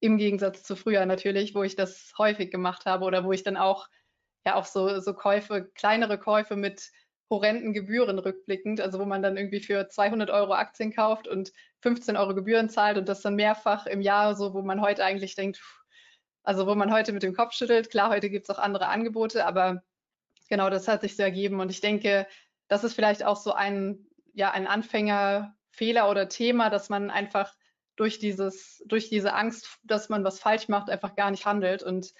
Im 0.00 0.16
Gegensatz 0.16 0.62
zu 0.62 0.76
früher 0.76 1.04
natürlich, 1.06 1.54
wo 1.54 1.62
ich 1.62 1.76
das 1.76 2.12
häufig 2.18 2.50
gemacht 2.50 2.86
habe 2.86 3.04
oder 3.04 3.24
wo 3.24 3.32
ich 3.32 3.42
dann 3.42 3.56
auch 3.56 3.88
ja 4.46 4.54
auch 4.54 4.64
so, 4.64 5.00
so 5.00 5.12
Käufe, 5.12 5.70
kleinere 5.74 6.18
Käufe 6.18 6.56
mit 6.56 6.90
horrenden 7.28 7.72
Gebühren 7.72 8.18
rückblickend, 8.18 8.80
also 8.80 8.98
wo 8.98 9.04
man 9.04 9.22
dann 9.22 9.36
irgendwie 9.36 9.60
für 9.60 9.88
200 9.88 10.30
Euro 10.30 10.52
Aktien 10.54 10.92
kauft 10.92 11.26
und 11.26 11.52
15 11.80 12.16
Euro 12.16 12.34
Gebühren 12.34 12.68
zahlt 12.68 12.98
und 12.98 13.08
das 13.08 13.22
dann 13.22 13.34
mehrfach 13.34 13.86
im 13.86 14.00
Jahr, 14.00 14.36
so 14.36 14.54
wo 14.54 14.62
man 14.62 14.80
heute 14.80 15.04
eigentlich 15.04 15.34
denkt, 15.34 15.60
also 16.44 16.66
wo 16.66 16.74
man 16.74 16.92
heute 16.92 17.12
mit 17.12 17.22
dem 17.22 17.34
Kopf 17.34 17.52
schüttelt. 17.52 17.90
Klar, 17.90 18.10
heute 18.10 18.30
gibt 18.30 18.48
es 18.48 18.54
auch 18.54 18.60
andere 18.60 18.86
Angebote, 18.86 19.44
aber 19.44 19.82
genau 20.48 20.70
das 20.70 20.86
hat 20.86 21.00
sich 21.00 21.16
so 21.16 21.22
ergeben 21.22 21.60
und 21.60 21.70
ich 21.70 21.80
denke, 21.80 22.26
das 22.68 22.84
ist 22.84 22.94
vielleicht 22.94 23.24
auch 23.24 23.36
so 23.36 23.52
ein, 23.52 24.06
ja, 24.32 24.52
ein 24.52 24.66
Anfängerfehler 24.66 26.08
oder 26.08 26.28
Thema, 26.28 26.70
dass 26.70 26.88
man 26.88 27.10
einfach 27.10 27.52
durch 27.96 28.18
dieses, 28.18 28.82
durch 28.86 29.08
diese 29.08 29.34
Angst, 29.34 29.78
dass 29.82 30.08
man 30.08 30.22
was 30.22 30.38
falsch 30.38 30.68
macht, 30.68 30.90
einfach 30.90 31.16
gar 31.16 31.30
nicht 31.30 31.46
handelt 31.46 31.82
und 31.82 32.12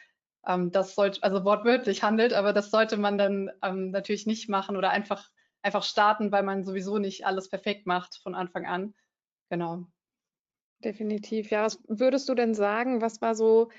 ähm, 0.47 0.71
das 0.73 0.95
sollte, 0.95 1.23
also 1.23 1.45
wortwörtlich 1.45 2.03
handelt, 2.03 2.33
aber 2.33 2.53
das 2.53 2.71
sollte 2.71 2.97
man 2.97 3.19
dann 3.19 3.51
ähm, 3.63 3.91
natürlich 3.91 4.27
nicht 4.27 4.49
machen 4.49 4.77
oder 4.77 4.91
einfach, 4.91 5.31
einfach 5.63 5.83
starten, 5.83 6.33
weil 6.33 6.43
man 6.43 6.65
sowieso 6.65 6.99
nicht 6.99 7.27
alles 7.27 7.49
perfekt 7.49 7.87
macht 7.87 8.21
von 8.23 8.35
Anfang 8.35 8.67
an. 8.67 8.95
Genau. 9.51 9.87
Definitiv. 10.85 11.51
Ja, 11.51 11.65
was 11.65 11.79
würdest 11.89 12.29
du 12.29 12.35
denn 12.35 12.55
sagen, 12.55 13.01
was 13.01 13.21
war 13.23 13.35
so 13.35 13.71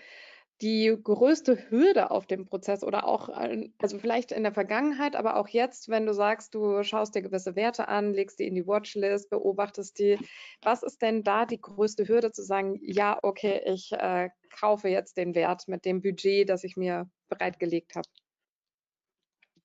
die 0.62 0.98
größte 1.04 1.70
Hürde 1.70 2.10
auf 2.10 2.26
dem 2.26 2.46
Prozess 2.46 2.84
oder 2.84 3.08
auch, 3.08 3.30
also 3.30 4.00
vielleicht 4.00 4.32
in 4.32 4.44
der 4.44 4.54
Vergangenheit, 4.54 5.16
aber 5.16 5.36
auch 5.36 5.48
jetzt, 5.48 5.90
wenn 5.90 6.06
du 6.06 6.14
sagst, 6.14 6.56
du 6.56 6.84
schaust 6.84 7.14
dir 7.14 7.22
gewisse 7.22 7.56
Werte 7.56 7.88
an, 7.88 8.14
legst 8.14 8.40
die 8.40 8.48
in 8.48 8.56
die 8.56 8.66
Watchlist, 8.66 9.30
beobachtest 9.30 10.00
die, 10.00 10.18
was 10.64 10.82
ist 10.82 11.02
denn 11.02 11.24
da 11.24 11.46
die 11.46 11.62
größte 11.62 12.08
Hürde 12.08 12.32
zu 12.32 12.42
sagen, 12.42 12.80
ja, 12.82 13.20
okay, 13.22 13.62
ich 13.66 13.92
äh, 13.92 14.30
kaufe 14.60 14.90
jetzt 14.90 15.18
den 15.18 15.36
Wert 15.36 15.68
mit 15.68 15.86
dem 15.86 16.02
Budget, 16.02 16.50
das 16.50 16.64
ich 16.64 16.76
mir 16.76 17.08
bereitgelegt 17.30 17.96
habe? 17.96 18.10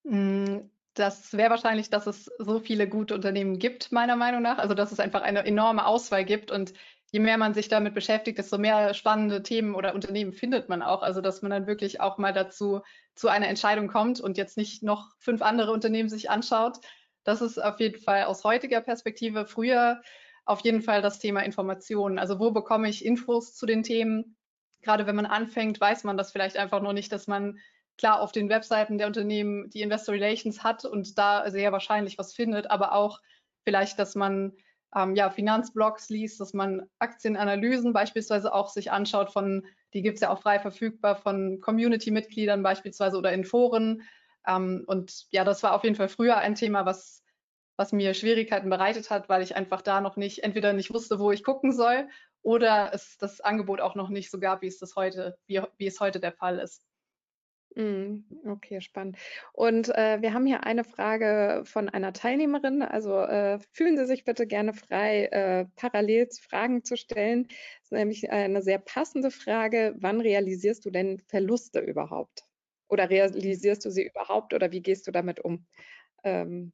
Hm, 0.04 0.70
das 0.94 1.32
wäre 1.32 1.50
wahrscheinlich, 1.50 1.88
dass 1.88 2.06
es 2.06 2.30
so 2.38 2.60
viele 2.60 2.86
gute 2.86 3.14
Unternehmen 3.14 3.58
gibt, 3.58 3.92
meiner 3.92 4.16
Meinung 4.16 4.42
nach. 4.42 4.58
Also, 4.58 4.74
dass 4.74 4.92
es 4.92 5.00
einfach 5.00 5.22
eine 5.22 5.46
enorme 5.46 5.86
Auswahl 5.86 6.24
gibt 6.24 6.50
und 6.50 6.74
je 7.12 7.20
mehr 7.20 7.36
man 7.36 7.54
sich 7.54 7.68
damit 7.68 7.94
beschäftigt, 7.94 8.38
desto 8.38 8.58
mehr 8.58 8.94
spannende 8.94 9.42
Themen 9.42 9.74
oder 9.74 9.94
Unternehmen 9.94 10.32
findet 10.32 10.68
man 10.68 10.82
auch. 10.82 11.02
Also, 11.02 11.20
dass 11.20 11.42
man 11.42 11.50
dann 11.50 11.66
wirklich 11.66 12.00
auch 12.00 12.16
mal 12.18 12.32
dazu 12.32 12.80
zu 13.14 13.28
einer 13.28 13.48
Entscheidung 13.48 13.86
kommt 13.88 14.20
und 14.20 14.38
jetzt 14.38 14.56
nicht 14.56 14.82
noch 14.82 15.10
fünf 15.18 15.42
andere 15.42 15.72
Unternehmen 15.72 16.08
sich 16.08 16.30
anschaut. 16.30 16.78
Das 17.22 17.42
ist 17.42 17.62
auf 17.62 17.78
jeden 17.80 18.00
Fall 18.00 18.24
aus 18.24 18.44
heutiger 18.44 18.80
Perspektive 18.80 19.46
früher 19.46 20.00
auf 20.46 20.60
jeden 20.60 20.82
Fall 20.82 21.02
das 21.02 21.18
Thema 21.18 21.40
Informationen. 21.40 22.18
Also, 22.18 22.40
wo 22.40 22.50
bekomme 22.50 22.88
ich 22.88 23.04
Infos 23.04 23.54
zu 23.54 23.66
den 23.66 23.82
Themen? 23.82 24.36
Gerade 24.80 25.06
wenn 25.06 25.14
man 25.14 25.26
anfängt, 25.26 25.80
weiß 25.80 26.04
man 26.04 26.16
das 26.16 26.32
vielleicht 26.32 26.56
einfach 26.56 26.80
noch 26.80 26.94
nicht, 26.94 27.12
dass 27.12 27.26
man 27.26 27.58
klar 27.98 28.22
auf 28.22 28.32
den 28.32 28.48
Webseiten 28.48 28.96
der 28.96 29.06
Unternehmen 29.06 29.68
die 29.68 29.82
Investor 29.82 30.14
Relations 30.14 30.64
hat 30.64 30.86
und 30.86 31.18
da 31.18 31.48
sehr 31.50 31.72
wahrscheinlich 31.72 32.16
was 32.16 32.32
findet, 32.32 32.70
aber 32.70 32.92
auch 32.94 33.20
vielleicht, 33.64 33.98
dass 33.98 34.14
man 34.14 34.56
ähm, 34.94 35.14
ja, 35.14 35.30
Finanzblogs 35.30 36.08
liest, 36.10 36.40
dass 36.40 36.52
man 36.52 36.88
Aktienanalysen 36.98 37.92
beispielsweise 37.92 38.52
auch 38.52 38.68
sich 38.68 38.90
anschaut 38.90 39.32
von, 39.32 39.66
die 39.94 40.02
gibt 40.02 40.16
es 40.16 40.20
ja 40.20 40.30
auch 40.30 40.42
frei 40.42 40.58
verfügbar 40.58 41.16
von 41.16 41.60
Community-Mitgliedern 41.60 42.62
beispielsweise 42.62 43.16
oder 43.16 43.32
in 43.32 43.44
Foren. 43.44 44.02
Ähm, 44.46 44.84
und 44.86 45.26
ja, 45.30 45.44
das 45.44 45.62
war 45.62 45.74
auf 45.74 45.84
jeden 45.84 45.96
Fall 45.96 46.08
früher 46.08 46.36
ein 46.36 46.54
Thema, 46.54 46.84
was, 46.84 47.22
was 47.76 47.92
mir 47.92 48.14
Schwierigkeiten 48.14 48.68
bereitet 48.68 49.10
hat, 49.10 49.28
weil 49.28 49.42
ich 49.42 49.56
einfach 49.56 49.82
da 49.82 50.00
noch 50.00 50.16
nicht, 50.16 50.44
entweder 50.44 50.72
nicht 50.72 50.92
wusste, 50.92 51.18
wo 51.18 51.30
ich 51.30 51.44
gucken 51.44 51.72
soll 51.72 52.08
oder 52.42 52.92
es 52.92 53.16
das 53.18 53.40
Angebot 53.40 53.80
auch 53.80 53.94
noch 53.94 54.08
nicht 54.08 54.30
so 54.30 54.38
gab, 54.38 54.62
wie 54.62 54.66
es 54.66 54.78
das 54.78 54.96
heute, 54.96 55.38
wie, 55.46 55.62
wie 55.78 55.86
es 55.86 56.00
heute 56.00 56.20
der 56.20 56.32
Fall 56.32 56.58
ist. 56.58 56.84
Mhm, 57.74 58.26
okay, 58.46 58.82
spannend. 58.82 59.16
Und 59.54 59.88
äh, 59.88 60.20
wir 60.20 60.34
haben 60.34 60.44
hier 60.44 60.64
eine 60.64 60.84
Frage 60.84 61.62
von 61.64 61.88
einer 61.88 62.12
Teilnehmerin. 62.12 62.82
Also 62.82 63.18
äh, 63.20 63.58
fühlen 63.72 63.96
Sie 63.96 64.04
sich 64.04 64.24
bitte 64.24 64.46
gerne 64.46 64.74
frei, 64.74 65.24
äh, 65.26 65.64
parallel 65.76 66.28
Fragen 66.38 66.84
zu 66.84 66.96
stellen. 66.96 67.44
Das 67.48 67.84
ist 67.84 67.92
nämlich 67.92 68.30
eine 68.30 68.60
sehr 68.60 68.78
passende 68.78 69.30
Frage. 69.30 69.94
Wann 69.98 70.20
realisierst 70.20 70.84
du 70.84 70.90
denn 70.90 71.18
Verluste 71.18 71.80
überhaupt? 71.80 72.44
Oder 72.88 73.08
realisierst 73.08 73.84
du 73.86 73.90
sie 73.90 74.06
überhaupt 74.06 74.52
oder 74.52 74.70
wie 74.70 74.82
gehst 74.82 75.06
du 75.06 75.10
damit 75.10 75.40
um? 75.40 75.66
Ähm, 76.24 76.72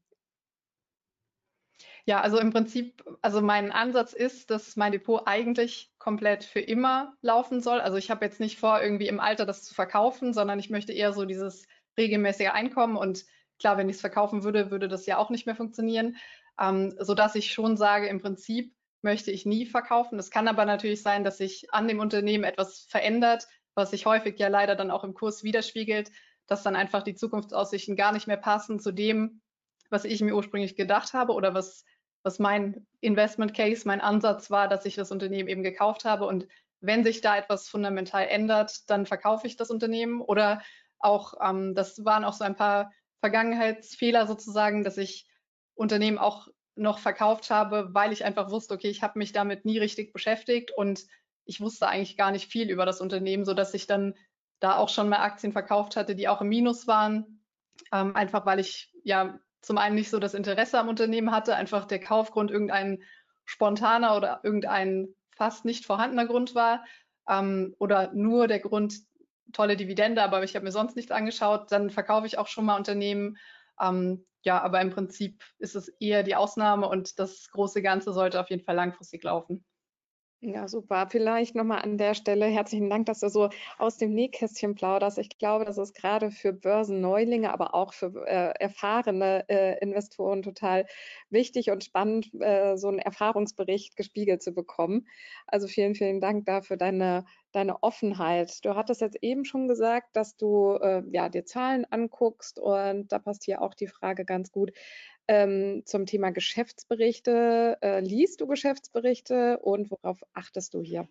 ja, 2.09 2.23
also 2.23 2.39
im 2.39 2.55
Prinzip, 2.55 3.05
also 3.21 3.43
mein 3.43 3.71
Ansatz 3.71 4.15
ist, 4.15 4.49
dass 4.49 4.77
mein 4.77 4.93
Depot 4.93 5.21
eigentlich 5.27 5.93
komplett 5.99 6.43
für 6.43 6.59
immer 6.59 7.13
laufen 7.21 7.61
soll. 7.61 7.83
Also 7.83 7.99
ich 7.99 8.11
habe 8.11 8.25
jetzt 8.25 8.41
nicht 8.41 8.59
vor, 8.59 8.81
irgendwie 8.81 9.09
im 9.09 9.21
Alter 9.21 9.45
das 9.45 9.63
zu 9.63 9.75
verkaufen, 9.75 10.33
sondern 10.33 10.59
ich 10.59 10.71
möchte 10.71 10.95
eher 10.95 11.13
so 11.13 11.27
dieses 11.27 11.69
regelmäßige 11.99 12.49
Einkommen. 12.49 12.97
Und 12.97 13.27
klar, 13.59 13.77
wenn 13.77 13.91
ich 13.91 13.97
es 13.97 14.01
verkaufen 14.01 14.43
würde, 14.43 14.71
würde 14.71 14.89
das 14.89 15.05
ja 15.05 15.19
auch 15.19 15.29
nicht 15.29 15.45
mehr 15.45 15.55
funktionieren. 15.55 16.17
Ähm, 16.59 16.95
sodass 16.99 17.35
ich 17.35 17.53
schon 17.53 17.77
sage, 17.77 18.09
im 18.09 18.23
Prinzip 18.23 18.75
möchte 19.03 19.31
ich 19.31 19.45
nie 19.45 19.67
verkaufen. 19.67 20.19
Es 20.19 20.31
kann 20.31 20.49
aber 20.49 20.65
natürlich 20.65 21.03
sein, 21.03 21.25
dass 21.25 21.37
sich 21.37 21.75
an 21.75 21.89
dem 21.89 22.01
Unternehmen 22.01 22.45
etwas 22.45 22.87
verändert, 22.89 23.47
was 23.75 23.91
sich 23.91 24.07
häufig 24.07 24.39
ja 24.39 24.49
leider 24.49 24.77
dann 24.77 24.91
auch 24.91 25.05
im 25.05 25.13
Kurs 25.13 25.45
widerspiegelt, 25.45 26.11
dass 26.47 26.63
dann 26.63 26.75
einfach 26.75 27.03
die 27.03 27.17
Zukunftsaussichten 27.17 27.97
gar 27.97 28.13
nicht 28.13 28.29
mehr 28.29 28.39
passen 28.39 28.81
zu 28.81 28.93
dem, 28.93 29.43
was 29.91 30.07
ich 30.07 30.23
mir 30.23 30.35
ursprünglich 30.35 30.75
gedacht 30.75 31.13
habe 31.13 31.35
oder 31.35 31.53
was 31.53 31.85
was 32.29 32.39
mein 32.39 32.87
Investment 33.01 33.55
Case, 33.55 33.89
mein 33.89 34.03
Ansatz 34.03 34.51
war, 34.51 34.69
dass 34.69 34.85
ich 34.85 34.97
das 34.97 35.11
Unternehmen 35.11 35.49
eben 35.49 35.63
gekauft 35.63 36.05
habe. 36.05 36.27
Und 36.27 36.47
wenn 36.81 37.03
sich 37.03 37.23
da 37.23 37.39
etwas 37.39 37.71
fundamental 37.71 38.27
ändert, 38.29 38.91
dann 38.91 39.07
verkaufe 39.07 39.47
ich 39.47 39.57
das 39.57 39.71
Unternehmen. 39.71 40.21
Oder 40.21 40.61
auch, 40.99 41.33
ähm, 41.43 41.75
das 41.75 42.05
waren 42.05 42.25
auch 42.25 42.35
so 42.35 42.45
ein 42.45 42.55
paar 42.55 42.93
Vergangenheitsfehler 43.21 44.27
sozusagen, 44.27 44.85
dass 44.85 44.99
ich 44.99 45.27
Unternehmen 45.75 46.19
auch 46.19 46.49
noch 46.77 46.99
verkauft 46.99 47.51
habe, 47.51 47.89
weil 47.95 48.13
ich 48.13 48.27
einfach 48.27 48.51
wusste, 48.51 48.75
okay, 48.75 48.91
ich 48.91 49.03
habe 49.03 49.19
mich 49.19 49.33
damit 49.33 49.65
nie 49.65 49.79
richtig 49.79 50.13
beschäftigt 50.13 50.71
und 50.77 51.07
ich 51.47 51.63
wusste 51.63 51.89
eigentlich 51.89 52.19
gar 52.19 52.31
nicht 52.31 52.53
viel 52.53 52.69
über 52.69 52.85
das 52.85 53.01
Unternehmen, 53.01 53.47
sodass 53.47 53.73
ich 53.73 53.87
dann 53.87 54.15
da 54.61 54.77
auch 54.77 54.91
schon 54.91 55.09
mal 55.09 55.21
Aktien 55.21 55.53
verkauft 55.53 55.97
hatte, 55.97 56.15
die 56.15 56.29
auch 56.29 56.43
im 56.43 56.49
Minus 56.49 56.87
waren, 56.87 57.43
ähm, 57.91 58.15
einfach 58.15 58.45
weil 58.45 58.61
ich 58.61 58.93
ja 59.03 59.41
zum 59.61 59.79
einen 59.79 59.95
nicht 59.95 60.11
so 60.11 60.19
das 60.19 60.35
Interesse 60.35 60.79
am 60.79 60.89
Unternehmen 60.89 61.33
hatte, 61.33 61.57
einfach 61.57 61.85
der 61.85 62.01
Kaufgrund 62.01 62.51
irgendein 62.51 63.03
spontaner 63.45 64.17
oder 64.17 64.41
irgendein 64.43 65.09
fast 65.37 65.65
nicht 65.65 65.87
vorhandener 65.87 66.27
Grund 66.27 66.55
war 66.55 66.85
ähm, 67.29 67.75
oder 67.79 68.13
nur 68.13 68.49
der 68.49 68.61
Grund 68.61 68.95
tolle 69.53 69.77
Dividende, 69.77 70.23
aber 70.23 70.43
ich 70.43 70.55
habe 70.55 70.65
mir 70.65 70.73
sonst 70.73 70.97
nichts 70.97 71.11
angeschaut, 71.11 71.73
dann 71.73 71.91
verkaufe 71.91 72.27
ich 72.27 72.39
auch 72.39 72.49
schon 72.49 72.67
mal 72.67 72.77
Unternehmen. 72.77 73.39
Ähm, 73.81 74.27
ja, 74.43 74.61
aber 74.63 74.81
im 74.81 74.91
Prinzip 74.91 75.43
ist 75.59 75.75
es 75.75 75.89
eher 76.01 76.23
die 76.23 76.37
Ausnahme 76.37 76.89
und 76.89 77.19
das 77.19 77.51
große 77.51 77.83
Ganze 77.83 78.13
sollte 78.13 78.41
auf 78.41 78.51
jeden 78.51 78.65
Fall 78.65 78.77
langfristig 78.77 79.25
laufen. 79.25 79.65
Ja, 80.41 80.69
super. 80.69 81.09
Vielleicht 81.11 81.57
nochmal 81.57 81.83
an 81.83 81.99
der 81.99 82.15
Stelle 82.15 82.47
herzlichen 82.47 82.89
Dank, 82.89 83.07
dass 83.07 83.19
du 83.21 83.29
so 83.29 83.49
aus 83.77 83.97
dem 83.99 84.15
Nähkästchen 84.15 84.77
plauderst. 84.77 85.19
Ich 85.19 85.31
glaube, 85.37 85.65
das 85.65 85.79
ist 85.79 85.95
gerade 85.95 86.31
für 86.31 86.53
Börsenneulinge, 86.53 87.53
aber 87.53 87.75
auch 87.75 87.93
für 87.93 88.25
äh, 88.25 88.53
erfahrene 88.61 89.45
äh, 89.49 89.81
Investoren 89.81 90.43
total 90.43 90.87
wichtig 91.29 91.71
und 91.73 91.83
spannend, 91.83 92.31
äh, 92.41 92.77
so 92.77 92.87
einen 92.87 93.01
Erfahrungsbericht 93.01 93.97
gespiegelt 93.97 94.41
zu 94.41 94.53
bekommen. 94.53 95.09
Also 95.49 95.67
vielen, 95.67 95.97
vielen 95.97 96.21
Dank 96.21 96.47
dafür 96.47 96.77
deine, 96.77 97.25
deine 97.51 97.83
Offenheit. 97.83 98.65
Du 98.65 98.77
hattest 98.77 99.01
jetzt 99.01 99.17
eben 99.21 99.45
schon 99.45 99.67
gesagt, 99.67 100.15
dass 100.15 100.37
du 100.37 100.75
äh, 100.81 101.03
ja, 101.11 101.29
dir 101.31 101.47
Zahlen 101.47 101.85
anguckst 101.91 102.61
und 102.61 103.11
da 103.11 103.19
passt 103.19 103.43
hier 103.45 103.61
auch 103.61 103.75
die 103.75 103.89
Frage 103.89 104.25
ganz 104.25 104.53
gut 104.53 104.71
ähm, 105.29 105.83
zum 105.85 106.07
Thema 106.07 106.31
Geschäftsberichte. 106.31 107.79
Äh, 107.81 108.01
liest 108.01 108.41
du 108.41 108.47
Geschäftsberichte 108.47 109.59
und 109.59 109.91
worauf 109.91 110.21
achtest 110.33 110.75
du 110.75 110.83
hier? 110.83 111.09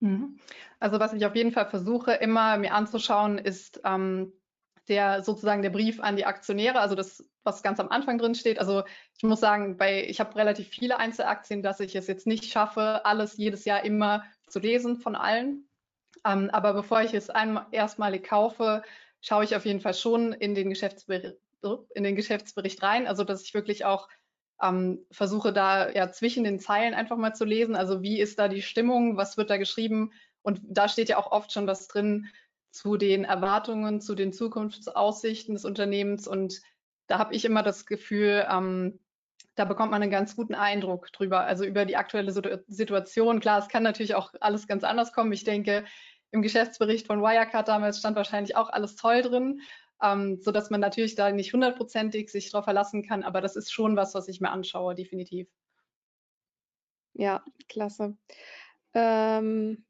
Mhm. 0.00 0.38
Also 0.78 1.00
was 1.00 1.14
ich 1.14 1.24
auf 1.24 1.34
jeden 1.34 1.52
Fall 1.52 1.68
versuche 1.68 2.12
immer 2.12 2.58
mir 2.58 2.74
anzuschauen, 2.74 3.38
ist 3.38 3.80
ähm, 3.84 4.32
der 4.88 5.22
sozusagen 5.22 5.62
der 5.62 5.70
Brief 5.70 6.00
an 6.00 6.16
die 6.16 6.26
Aktionäre, 6.26 6.78
also 6.78 6.94
das, 6.94 7.24
was 7.42 7.62
ganz 7.62 7.80
am 7.80 7.88
Anfang 7.88 8.18
drin 8.18 8.34
steht. 8.34 8.58
Also 8.58 8.84
ich 9.16 9.24
muss 9.24 9.40
sagen, 9.40 9.76
bei, 9.76 10.06
ich 10.06 10.20
habe 10.20 10.36
relativ 10.36 10.68
viele 10.68 10.98
Einzelaktien, 10.98 11.62
dass 11.62 11.80
ich 11.80 11.96
es 11.96 12.06
jetzt 12.06 12.26
nicht 12.26 12.44
schaffe, 12.44 13.04
alles 13.04 13.36
jedes 13.36 13.64
Jahr 13.64 13.84
immer 13.84 14.24
zu 14.46 14.60
lesen 14.60 14.96
von 14.96 15.16
allen. 15.16 15.68
Ähm, 16.24 16.50
aber 16.52 16.74
bevor 16.74 17.02
ich 17.02 17.14
es 17.14 17.30
einmal 17.30 17.66
erstmalig 17.72 18.24
kaufe, 18.24 18.82
schaue 19.20 19.44
ich 19.44 19.56
auf 19.56 19.64
jeden 19.64 19.80
Fall 19.80 19.94
schon 19.94 20.32
in 20.32 20.54
den 20.54 20.68
Geschäftsbericht, 20.70 21.36
in 21.94 22.04
den 22.04 22.16
Geschäftsbericht 22.16 22.82
rein. 22.82 23.06
Also 23.06 23.24
dass 23.24 23.42
ich 23.42 23.54
wirklich 23.54 23.84
auch 23.84 24.08
ähm, 24.62 25.04
versuche 25.10 25.52
da 25.52 25.90
ja 25.90 26.10
zwischen 26.10 26.44
den 26.44 26.58
Zeilen 26.58 26.94
einfach 26.94 27.16
mal 27.16 27.34
zu 27.34 27.44
lesen. 27.44 27.76
Also 27.76 28.02
wie 28.02 28.20
ist 28.20 28.38
da 28.38 28.48
die 28.48 28.62
Stimmung, 28.62 29.16
was 29.16 29.36
wird 29.36 29.50
da 29.50 29.56
geschrieben? 29.56 30.12
Und 30.42 30.60
da 30.64 30.88
steht 30.88 31.08
ja 31.08 31.18
auch 31.18 31.32
oft 31.32 31.52
schon 31.52 31.66
was 31.66 31.88
drin, 31.88 32.28
zu 32.70 32.96
den 32.96 33.24
Erwartungen, 33.24 34.00
zu 34.00 34.14
den 34.14 34.32
Zukunftsaussichten 34.32 35.54
des 35.54 35.64
Unternehmens. 35.64 36.28
Und 36.28 36.60
da 37.06 37.18
habe 37.18 37.34
ich 37.34 37.44
immer 37.44 37.62
das 37.62 37.86
Gefühl, 37.86 38.46
ähm, 38.50 39.00
da 39.54 39.64
bekommt 39.64 39.90
man 39.90 40.02
einen 40.02 40.10
ganz 40.10 40.36
guten 40.36 40.54
Eindruck 40.54 41.10
drüber, 41.12 41.40
also 41.40 41.64
über 41.64 41.86
die 41.86 41.96
aktuelle 41.96 42.32
Situation. 42.68 43.40
Klar, 43.40 43.58
es 43.58 43.68
kann 43.68 43.82
natürlich 43.82 44.14
auch 44.14 44.32
alles 44.40 44.66
ganz 44.66 44.84
anders 44.84 45.12
kommen. 45.14 45.32
Ich 45.32 45.44
denke, 45.44 45.84
im 46.30 46.42
Geschäftsbericht 46.42 47.06
von 47.06 47.22
Wirecard 47.22 47.66
damals 47.66 47.98
stand 47.98 48.16
wahrscheinlich 48.16 48.56
auch 48.56 48.68
alles 48.68 48.96
toll 48.96 49.22
drin, 49.22 49.62
ähm, 50.02 50.40
so 50.40 50.52
dass 50.52 50.70
man 50.70 50.80
natürlich 50.80 51.14
da 51.14 51.30
nicht 51.30 51.52
hundertprozentig 51.52 52.30
sich 52.30 52.50
darauf 52.50 52.64
verlassen 52.64 53.02
kann. 53.02 53.22
Aber 53.22 53.40
das 53.40 53.56
ist 53.56 53.72
schon 53.72 53.96
was, 53.96 54.14
was 54.14 54.28
ich 54.28 54.40
mir 54.40 54.50
anschaue, 54.50 54.94
definitiv. 54.94 55.48
Ja, 57.14 57.42
klasse. 57.68 58.16
Ähm, 58.94 59.84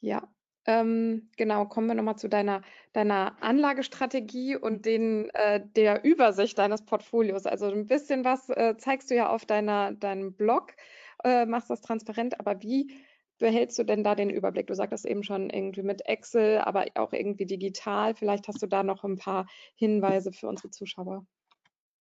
ja, 0.00 0.28
ähm, 0.66 1.30
genau, 1.36 1.66
kommen 1.66 1.86
wir 1.86 1.94
nochmal 1.94 2.16
zu 2.18 2.28
deiner, 2.28 2.62
deiner 2.92 3.36
Anlagestrategie 3.40 4.56
und 4.56 4.84
den, 4.84 5.30
äh, 5.30 5.60
der 5.64 6.04
Übersicht 6.04 6.58
deines 6.58 6.84
Portfolios. 6.84 7.46
Also 7.46 7.66
ein 7.70 7.86
bisschen 7.86 8.24
was 8.24 8.48
äh, 8.50 8.76
zeigst 8.76 9.10
du 9.10 9.14
ja 9.14 9.28
auf 9.30 9.46
deiner, 9.46 9.92
deinem 9.92 10.34
Blog, 10.34 10.74
äh, 11.24 11.46
machst 11.46 11.70
das 11.70 11.82
transparent, 11.82 12.40
aber 12.40 12.62
wie 12.62 12.92
behältst 13.38 13.78
du 13.78 13.84
denn 13.84 14.04
da 14.04 14.14
den 14.14 14.30
Überblick? 14.30 14.66
Du 14.66 14.74
sagtest 14.74 15.06
eben 15.06 15.22
schon 15.22 15.50
irgendwie 15.50 15.82
mit 15.82 16.06
Excel, 16.06 16.58
aber 16.58 16.86
auch 16.94 17.12
irgendwie 17.12 17.46
digital. 17.46 18.14
Vielleicht 18.14 18.48
hast 18.48 18.62
du 18.62 18.66
da 18.66 18.82
noch 18.82 19.04
ein 19.04 19.16
paar 19.16 19.46
Hinweise 19.74 20.32
für 20.32 20.48
unsere 20.48 20.70
Zuschauer. 20.70 21.26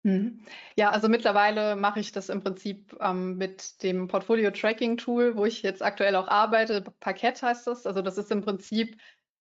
Mhm. 0.05 0.45
Ja, 0.77 0.91
also 0.91 1.09
mittlerweile 1.09 1.77
mache 1.77 2.01
ich 2.01 2.11
das 2.11 2.29
im 2.29 2.43
Prinzip 2.43 2.97
ähm, 3.01 3.37
mit 3.37 3.83
dem 3.83 4.09
Portfolio-Tracking-Tool, 4.09 5.37
wo 5.37 5.45
ich 5.45 5.63
jetzt 5.63 5.83
aktuell 5.83 6.17
auch 6.17 6.29
arbeite. 6.29 6.83
Parkett 6.99 7.41
heißt 7.43 7.67
das. 7.69 7.87
Also 7.87 8.03
das 8.03 8.19
ist 8.19 8.33
im 8.33 8.43
Prinzip, 8.43 8.99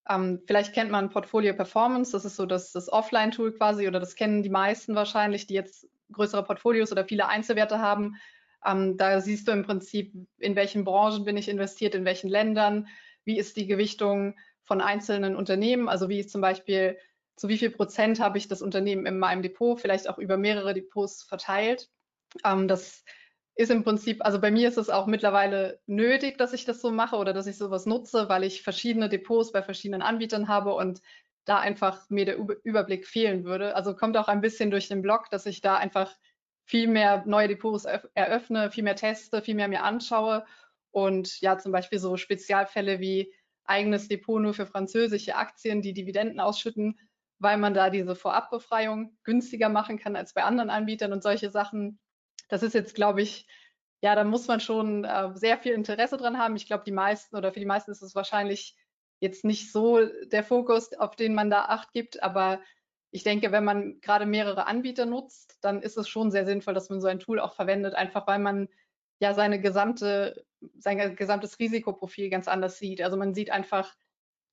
ähm, 0.08 0.40
vielleicht 0.46 0.72
kennt 0.72 0.90
man 0.90 1.10
Portfolio 1.10 1.52
Performance, 1.54 2.12
das 2.12 2.24
ist 2.24 2.36
so 2.36 2.46
das, 2.46 2.70
das 2.72 2.88
Offline-Tool 2.88 3.52
quasi 3.54 3.88
oder 3.88 3.98
das 3.98 4.14
kennen 4.14 4.42
die 4.42 4.50
meisten 4.50 4.94
wahrscheinlich, 4.94 5.46
die 5.46 5.54
jetzt 5.54 5.88
größere 6.12 6.44
Portfolios 6.44 6.92
oder 6.92 7.04
viele 7.04 7.28
Einzelwerte 7.28 7.80
haben. 7.80 8.16
Ähm, 8.64 8.96
da 8.96 9.20
siehst 9.20 9.48
du 9.48 9.52
im 9.52 9.64
Prinzip, 9.64 10.12
in 10.38 10.56
welchen 10.56 10.84
Branchen 10.84 11.24
bin 11.24 11.36
ich 11.36 11.48
investiert, 11.48 11.94
in 11.94 12.04
welchen 12.04 12.28
Ländern, 12.28 12.88
wie 13.24 13.38
ist 13.38 13.56
die 13.56 13.66
Gewichtung 13.66 14.36
von 14.62 14.80
einzelnen 14.80 15.36
Unternehmen, 15.36 15.88
also 15.88 16.08
wie 16.08 16.20
ist 16.20 16.30
zum 16.30 16.40
Beispiel 16.40 16.96
zu 17.36 17.48
wie 17.48 17.58
viel 17.58 17.70
Prozent 17.70 18.20
habe 18.20 18.38
ich 18.38 18.48
das 18.48 18.62
Unternehmen 18.62 19.06
in 19.06 19.18
meinem 19.18 19.42
Depot, 19.42 19.80
vielleicht 19.80 20.08
auch 20.08 20.18
über 20.18 20.36
mehrere 20.36 20.74
Depots 20.74 21.22
verteilt. 21.22 21.88
Ähm, 22.44 22.68
das 22.68 23.04
ist 23.54 23.70
im 23.70 23.84
Prinzip, 23.84 24.24
also 24.24 24.40
bei 24.40 24.50
mir 24.50 24.68
ist 24.68 24.78
es 24.78 24.90
auch 24.90 25.06
mittlerweile 25.06 25.80
nötig, 25.86 26.38
dass 26.38 26.52
ich 26.52 26.64
das 26.64 26.80
so 26.80 26.90
mache 26.90 27.16
oder 27.16 27.32
dass 27.32 27.46
ich 27.46 27.58
sowas 27.58 27.86
nutze, 27.86 28.28
weil 28.28 28.44
ich 28.44 28.62
verschiedene 28.62 29.08
Depots 29.08 29.52
bei 29.52 29.62
verschiedenen 29.62 30.02
Anbietern 30.02 30.48
habe 30.48 30.74
und 30.74 31.00
da 31.44 31.58
einfach 31.58 32.08
mir 32.08 32.24
der 32.24 32.38
Überblick 32.62 33.06
fehlen 33.06 33.44
würde. 33.44 33.74
Also 33.74 33.94
kommt 33.94 34.16
auch 34.16 34.28
ein 34.28 34.40
bisschen 34.40 34.70
durch 34.70 34.88
den 34.88 35.02
Blog, 35.02 35.28
dass 35.30 35.44
ich 35.46 35.60
da 35.60 35.76
einfach 35.76 36.14
viel 36.64 36.88
mehr 36.88 37.24
neue 37.26 37.48
Depots 37.48 37.84
eröffne, 38.14 38.70
viel 38.70 38.84
mehr 38.84 38.96
teste, 38.96 39.42
viel 39.42 39.54
mehr 39.54 39.68
mir 39.68 39.82
anschaue 39.82 40.44
und 40.90 41.40
ja, 41.40 41.58
zum 41.58 41.72
Beispiel 41.72 41.98
so 41.98 42.16
Spezialfälle 42.16 43.00
wie 43.00 43.32
eigenes 43.64 44.08
Depot 44.08 44.40
nur 44.40 44.54
für 44.54 44.66
französische 44.66 45.36
Aktien, 45.36 45.82
die 45.82 45.94
Dividenden 45.94 46.40
ausschütten, 46.40 46.98
weil 47.38 47.56
man 47.56 47.74
da 47.74 47.90
diese 47.90 48.14
Vorabbefreiung 48.14 49.16
günstiger 49.24 49.68
machen 49.68 49.98
kann 49.98 50.16
als 50.16 50.34
bei 50.34 50.44
anderen 50.44 50.70
Anbietern 50.70 51.12
und 51.12 51.22
solche 51.22 51.50
Sachen. 51.50 51.98
Das 52.48 52.62
ist 52.62 52.74
jetzt, 52.74 52.94
glaube 52.94 53.22
ich, 53.22 53.46
ja, 54.02 54.14
da 54.14 54.24
muss 54.24 54.48
man 54.48 54.60
schon 54.60 55.04
äh, 55.04 55.30
sehr 55.34 55.58
viel 55.58 55.72
Interesse 55.72 56.16
dran 56.16 56.38
haben. 56.38 56.56
Ich 56.56 56.66
glaube, 56.66 56.84
die 56.84 56.92
meisten 56.92 57.36
oder 57.36 57.52
für 57.52 57.60
die 57.60 57.66
meisten 57.66 57.92
ist 57.92 58.02
es 58.02 58.14
wahrscheinlich 58.14 58.76
jetzt 59.20 59.44
nicht 59.44 59.70
so 59.72 60.04
der 60.24 60.42
Fokus, 60.42 60.92
auf 60.94 61.14
den 61.14 61.34
man 61.34 61.50
da 61.50 61.66
Acht 61.66 61.92
gibt. 61.92 62.22
Aber 62.22 62.60
ich 63.12 63.24
denke, 63.24 63.52
wenn 63.52 63.64
man 63.64 64.00
gerade 64.00 64.24
mehrere 64.24 64.66
Anbieter 64.66 65.04
nutzt, 65.04 65.58
dann 65.60 65.82
ist 65.82 65.98
es 65.98 66.08
schon 66.08 66.30
sehr 66.30 66.46
sinnvoll, 66.46 66.72
dass 66.72 66.88
man 66.88 67.00
so 67.00 67.08
ein 67.08 67.20
Tool 67.20 67.38
auch 67.38 67.52
verwendet, 67.54 67.94
einfach 67.94 68.26
weil 68.26 68.38
man 68.38 68.68
ja 69.20 69.34
seine 69.34 69.60
gesamte, 69.60 70.46
sein 70.78 71.14
gesamtes 71.14 71.58
Risikoprofil 71.58 72.30
ganz 72.30 72.48
anders 72.48 72.78
sieht. 72.78 73.02
Also 73.02 73.18
man 73.18 73.34
sieht 73.34 73.50
einfach 73.50 73.94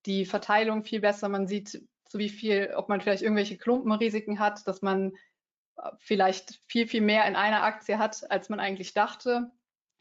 die 0.06 0.26
Verteilung 0.26 0.84
viel 0.84 1.00
besser, 1.00 1.30
man 1.30 1.48
sieht, 1.48 1.82
so 2.10 2.20
wie 2.20 2.30
viel, 2.30 2.74
ob 2.76 2.90
man 2.90 3.00
vielleicht 3.00 3.24
irgendwelche 3.24 3.58
Klumpenrisiken 3.58 4.40
hat, 4.40 4.68
dass 4.68 4.82
man 4.82 5.14
äh, 5.78 5.92
vielleicht 5.98 6.62
viel, 6.68 6.86
viel 6.86 7.02
mehr 7.02 7.26
in 7.28 7.38
einer 7.38 7.64
Aktie 7.64 7.98
hat, 7.98 8.30
als 8.30 8.50
man 8.50 8.60
eigentlich 8.60 8.94
dachte. 8.94 9.52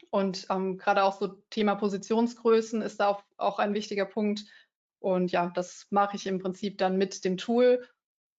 Und 0.09 0.47
ähm, 0.49 0.77
gerade 0.77 1.03
auch 1.05 1.17
so 1.17 1.27
Thema 1.49 1.75
Positionsgrößen 1.75 2.81
ist 2.81 2.99
da 2.99 3.07
auch, 3.07 3.23
auch 3.37 3.57
ein 3.59 3.73
wichtiger 3.73 4.05
Punkt. 4.05 4.43
Und 4.99 5.31
ja, 5.31 5.49
das 5.55 5.87
mache 5.91 6.17
ich 6.17 6.27
im 6.27 6.39
Prinzip 6.39 6.77
dann 6.77 6.97
mit 6.97 7.23
dem 7.23 7.37
Tool 7.37 7.87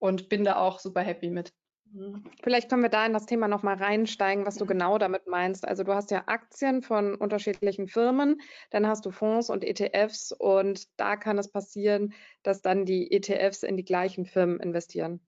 und 0.00 0.28
bin 0.28 0.42
da 0.42 0.56
auch 0.56 0.80
super 0.80 1.02
happy 1.02 1.30
mit. 1.30 1.52
Mhm. 1.92 2.24
Vielleicht 2.42 2.68
können 2.68 2.82
wir 2.82 2.88
da 2.88 3.06
in 3.06 3.12
das 3.12 3.26
Thema 3.26 3.46
nochmal 3.46 3.76
reinsteigen, 3.76 4.46
was 4.46 4.56
du 4.56 4.64
mhm. 4.64 4.68
genau 4.68 4.98
damit 4.98 5.26
meinst. 5.26 5.66
Also 5.66 5.84
du 5.84 5.94
hast 5.94 6.10
ja 6.10 6.24
Aktien 6.26 6.82
von 6.82 7.14
unterschiedlichen 7.14 7.86
Firmen, 7.86 8.40
dann 8.70 8.86
hast 8.86 9.06
du 9.06 9.12
Fonds 9.12 9.50
und 9.50 9.64
ETFs 9.64 10.32
und 10.32 10.88
da 10.98 11.16
kann 11.16 11.38
es 11.38 11.50
passieren, 11.50 12.14
dass 12.42 12.62
dann 12.62 12.84
die 12.84 13.12
ETFs 13.12 13.62
in 13.62 13.76
die 13.76 13.84
gleichen 13.84 14.26
Firmen 14.26 14.58
investieren. 14.58 15.20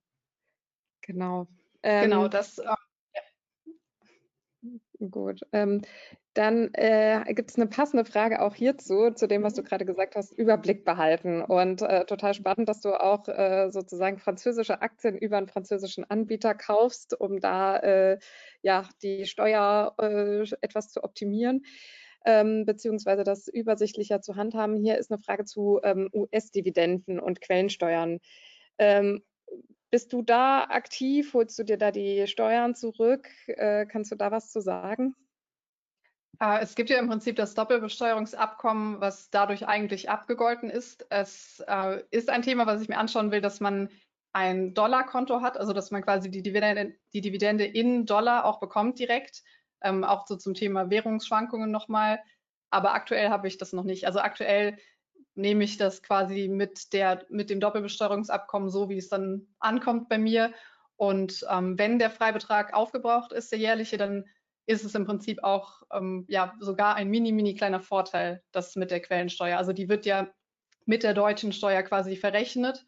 Genau. 1.03 1.47
Genau, 1.83 2.25
ähm, 2.25 2.31
das. 2.31 2.59
Ähm, 2.59 2.65
ja. 2.67 2.77
Gut. 5.11 5.41
Ähm, 5.53 5.83
dann 6.35 6.71
äh, 6.75 7.25
gibt 7.35 7.51
es 7.51 7.57
eine 7.57 7.67
passende 7.67 8.05
Frage 8.05 8.41
auch 8.41 8.55
hierzu, 8.55 9.11
zu 9.11 9.27
dem, 9.27 9.43
was 9.43 9.55
du 9.55 9.63
gerade 9.63 9.85
gesagt 9.85 10.15
hast, 10.15 10.33
Überblick 10.33 10.85
behalten. 10.85 11.43
Und 11.43 11.83
äh, 11.83 12.05
total 12.07 12.35
spannend, 12.35 12.69
dass 12.69 12.81
du 12.81 12.95
auch 12.95 13.27
äh, 13.29 13.71
sozusagen 13.71 14.19
französische 14.19 14.81
Aktien 14.81 15.17
über 15.17 15.39
einen 15.39 15.49
französischen 15.49 16.09
Anbieter 16.09 16.55
kaufst, 16.55 17.19
um 17.19 17.41
da 17.41 17.77
äh, 17.79 18.19
ja 18.63 18.89
die 19.03 19.27
Steuer 19.27 19.95
äh, 19.99 20.45
etwas 20.61 20.91
zu 20.91 21.03
optimieren. 21.03 21.63
Ähm, 22.25 22.65
beziehungsweise 22.65 23.25
das 23.25 23.49
übersichtlicher 23.49 24.21
zu 24.21 24.37
handhaben. 24.37 24.77
Hier 24.77 24.97
ist 24.99 25.11
eine 25.11 25.21
Frage 25.21 25.45
zu 25.45 25.81
ähm, 25.83 26.09
US-Dividenden 26.15 27.19
und 27.19 27.41
Quellensteuern. 27.41 28.21
Bist 29.93 30.15
du 30.15 30.23
da 30.23 30.65
aktiv? 30.71 31.35
Holst 31.35 31.59
du 31.59 31.65
dir 31.65 31.77
da 31.77 31.91
die 31.91 32.27
Steuern 32.27 32.75
zurück? 32.75 33.29
Äh, 33.47 33.85
kannst 33.85 34.11
du 34.11 34.17
da 34.17 34.31
was 34.31 34.51
zu 34.51 34.63
sagen? 34.63 35.15
Äh, 36.41 36.61
es 36.63 36.75
gibt 36.75 36.89
ja 36.89 36.99
im 36.99 37.09
Prinzip 37.09 37.37
das 37.37 37.55
Doppelbesteuerungsabkommen, 37.55 39.03
was 39.03 39.29
dadurch 39.29 39.69
eigentlich 39.69 40.09
abgegolten 40.09 40.71
ist. 40.71 41.05
Es 41.11 41.63
äh, 41.69 42.03
ist 42.11 42.31
ein 42.31 42.41
Thema, 42.41 42.67
was 42.67 42.81
ich 42.81 42.89
mir 42.89 42.97
anschauen 42.97 43.33
will, 43.33 43.43
dass 43.43 43.61
man 43.61 43.91
ein 44.33 44.73
Dollarkonto 44.73 45.43
hat, 45.43 45.59
also 45.59 45.75
dass 45.75 45.91
man 45.91 46.03
quasi 46.03 46.31
die 46.31 46.43
Dividende, 46.43 46.95
die 47.13 47.21
Dividende 47.21 47.67
in 47.67 48.07
Dollar 48.07 48.47
auch 48.47 48.61
bekommt 48.61 48.99
direkt, 48.99 49.43
ähm, 49.83 50.05
auch 50.05 50.27
so 50.27 50.37
zum 50.37 50.55
Thema 50.55 50.89
Währungsschwankungen 50.89 51.71
nochmal. 51.71 52.19
Aber 52.71 52.95
aktuell 52.95 53.29
habe 53.29 53.47
ich 53.47 53.59
das 53.59 53.75
noch 53.75 53.85
nicht. 53.85 54.07
Also 54.07 54.21
aktuell 54.21 54.79
nehme 55.35 55.65
ich 55.65 55.79
das 55.79 56.03
quasi 56.03 56.49
mit, 56.49 56.93
der, 56.93 57.25
mit 57.29 57.51
dem 57.51 57.61
Doppelbesteuerungsabkommen 57.61 58.71
so, 58.71 58.89
wie 58.89 58.99
es 58.99 59.09
dann 59.09 59.47
ankommt 59.59 60.09
bei 60.09 60.19
mir. 60.19 60.53
Und 60.97 61.45
ähm, 61.51 61.79
wenn 61.79 61.99
der 61.99 62.11
Freibetrag 62.11 62.75
aufgebraucht 62.75 63.33
ist, 63.33 63.51
der 63.51 63.59
jährliche, 63.59 63.97
dann 63.97 64.25
ist 64.67 64.85
es 64.85 64.95
im 64.95 65.07
Prinzip 65.07 65.43
auch 65.43 65.83
ähm, 65.93 66.25
ja 66.29 66.55
sogar 66.61 66.95
ein 66.95 67.09
mini, 67.09 67.33
mini 67.33 67.55
kleiner 67.55 67.81
Vorteil, 67.81 68.43
das 68.53 68.77
mit 68.77 68.91
der 68.91 69.01
Quellensteuer. 69.01 69.59
Also 69.59 69.73
die 69.73 69.89
wird 69.89 70.07
ja 70.07 70.29
mit 70.85 71.03
der 71.03 71.15
deutschen 71.15 71.53
Steuer 71.53 71.83
quasi 71.83 72.17
verrechnet. 72.17 72.85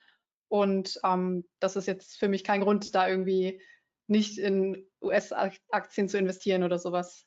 Und 0.49 1.01
ähm, 1.05 1.45
das 1.59 1.77
ist 1.77 1.87
jetzt 1.87 2.17
für 2.17 2.29
mich 2.29 2.45
kein 2.45 2.61
Grund, 2.61 2.95
da 2.95 3.09
irgendwie 3.09 3.61
nicht 4.07 4.39
in 4.39 4.87
US-Aktien 5.03 6.09
zu 6.09 6.19
investieren 6.19 6.63
oder 6.63 6.79
sowas. 6.79 7.27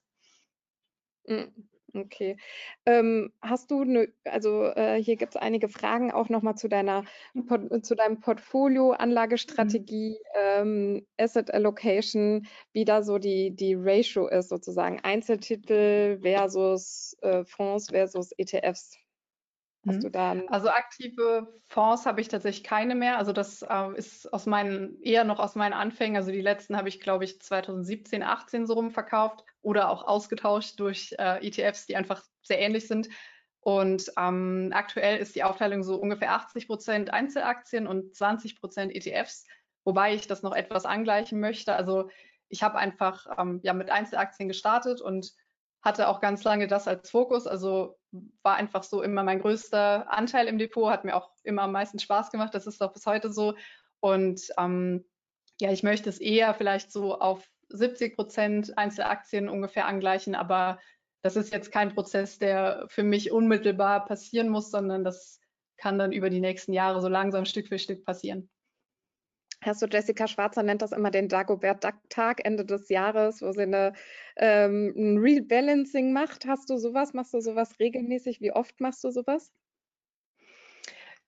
Mhm. 1.25 1.69
Okay. 1.93 2.37
Ähm, 2.85 3.31
hast 3.41 3.71
du 3.71 3.81
eine, 3.81 4.09
also 4.25 4.65
äh, 4.65 5.01
hier 5.01 5.15
gibt 5.15 5.35
es 5.35 5.41
einige 5.41 5.69
Fragen 5.69 6.11
auch 6.11 6.29
nochmal 6.29 6.55
zu 6.55 6.67
deiner 6.67 7.03
zu 7.81 7.95
deinem 7.95 8.19
Portfolio, 8.19 8.91
Anlagestrategie, 8.91 10.11
mhm. 10.11 10.39
ähm, 10.39 11.07
Asset 11.17 11.53
Allocation, 11.53 12.47
wie 12.73 12.85
da 12.85 13.01
so 13.03 13.17
die, 13.17 13.55
die 13.55 13.75
Ratio 13.75 14.27
ist 14.27 14.49
sozusagen. 14.49 14.99
Einzeltitel 15.01 16.19
versus 16.21 17.15
äh, 17.21 17.45
Fonds 17.45 17.89
versus 17.89 18.31
ETFs. 18.37 18.97
Hast 19.87 20.03
du 20.03 20.07
mhm. 20.07 20.11
da 20.11 20.35
also 20.47 20.69
aktive 20.69 21.47
Fonds 21.67 22.05
habe 22.05 22.19
ich 22.19 22.27
tatsächlich 22.27 22.65
keine 22.65 22.95
mehr. 22.95 23.17
Also 23.17 23.31
das 23.31 23.61
äh, 23.61 23.95
ist 23.95 24.31
aus 24.33 24.45
meinen 24.45 25.01
eher 25.01 25.23
noch 25.23 25.39
aus 25.39 25.55
meinen 25.55 25.73
Anfängen. 25.73 26.17
Also 26.17 26.31
die 26.31 26.41
letzten 26.41 26.75
habe 26.75 26.89
ich 26.89 26.99
glaube 26.99 27.23
ich 27.23 27.41
2017, 27.41 28.23
18 28.23 28.65
so 28.65 28.73
rum 28.73 28.91
verkauft 28.91 29.45
oder 29.67 29.89
auch 29.89 30.07
ausgetauscht 30.07 30.79
durch 30.79 31.13
äh, 31.19 31.45
ETFs, 31.45 31.87
die 31.87 31.97
einfach 31.97 32.23
sehr 32.41 32.59
ähnlich 32.59 32.87
sind. 32.87 33.09
Und 33.59 34.09
ähm, 34.17 34.71
aktuell 34.73 35.17
ist 35.17 35.35
die 35.35 35.43
Aufteilung 35.43 35.83
so 35.83 35.97
ungefähr 35.97 36.31
80 36.31 36.67
Prozent 36.67 37.11
Einzelaktien 37.11 37.85
und 37.85 38.15
20 38.15 38.61
Prozent 38.61 38.95
ETFs, 38.95 39.45
wobei 39.83 40.15
ich 40.15 40.25
das 40.25 40.41
noch 40.41 40.55
etwas 40.55 40.85
angleichen 40.85 41.41
möchte. 41.41 41.75
Also 41.75 42.09
ich 42.47 42.63
habe 42.63 42.77
einfach 42.77 43.27
ähm, 43.37 43.59
ja 43.61 43.73
mit 43.73 43.89
Einzelaktien 43.89 44.47
gestartet 44.47 45.01
und 45.01 45.33
hatte 45.81 46.07
auch 46.07 46.21
ganz 46.21 46.45
lange 46.45 46.67
das 46.67 46.87
als 46.87 47.09
Fokus. 47.09 47.45
Also 47.45 47.99
war 48.43 48.55
einfach 48.55 48.83
so 48.83 49.01
immer 49.01 49.23
mein 49.23 49.41
größter 49.41 50.09
Anteil 50.09 50.47
im 50.47 50.59
Depot, 50.59 50.89
hat 50.89 51.03
mir 51.03 51.17
auch 51.17 51.29
immer 51.43 51.63
am 51.63 51.73
meisten 51.73 51.99
Spaß 51.99 52.31
gemacht. 52.31 52.55
Das 52.55 52.67
ist 52.67 52.81
auch 52.81 52.93
bis 52.93 53.05
heute 53.05 53.33
so. 53.33 53.53
Und 53.99 54.43
ähm, 54.57 55.03
ja, 55.59 55.73
ich 55.73 55.83
möchte 55.83 56.07
es 56.07 56.19
eher 56.19 56.53
vielleicht 56.53 56.89
so 56.89 57.19
auf 57.19 57.45
70 57.69 58.15
Prozent 58.15 58.77
Einzelaktien 58.77 59.49
ungefähr 59.49 59.85
angleichen, 59.85 60.35
aber 60.35 60.79
das 61.21 61.35
ist 61.35 61.53
jetzt 61.53 61.71
kein 61.71 61.93
Prozess, 61.93 62.39
der 62.39 62.85
für 62.89 63.03
mich 63.03 63.31
unmittelbar 63.31 64.05
passieren 64.05 64.49
muss, 64.49 64.71
sondern 64.71 65.03
das 65.03 65.41
kann 65.77 65.99
dann 65.99 66.11
über 66.11 66.29
die 66.29 66.39
nächsten 66.39 66.73
Jahre 66.73 67.01
so 67.01 67.07
langsam 67.07 67.45
Stück 67.45 67.67
für 67.67 67.79
Stück 67.79 68.03
passieren. 68.05 68.49
Hast 69.61 69.81
du, 69.81 69.87
Jessica 69.87 70.27
Schwarzer 70.27 70.61
nennt 70.61 70.83
das 70.83 70.91
immer 70.91 71.09
den 71.09 71.29
Dagobert-Tag 71.29 72.45
Ende 72.45 72.63
des 72.63 72.89
Jahres, 72.89 73.41
wo 73.41 73.51
sie 73.51 73.63
eine, 73.63 73.93
ähm, 74.35 74.93
ein 74.95 75.17
Rebalancing 75.17 76.13
macht. 76.13 76.45
Hast 76.45 76.69
du 76.69 76.77
sowas? 76.77 77.13
Machst 77.13 77.33
du 77.33 77.39
sowas 77.41 77.79
regelmäßig? 77.79 78.39
Wie 78.39 78.51
oft 78.51 78.79
machst 78.79 79.03
du 79.03 79.09
sowas? 79.09 79.51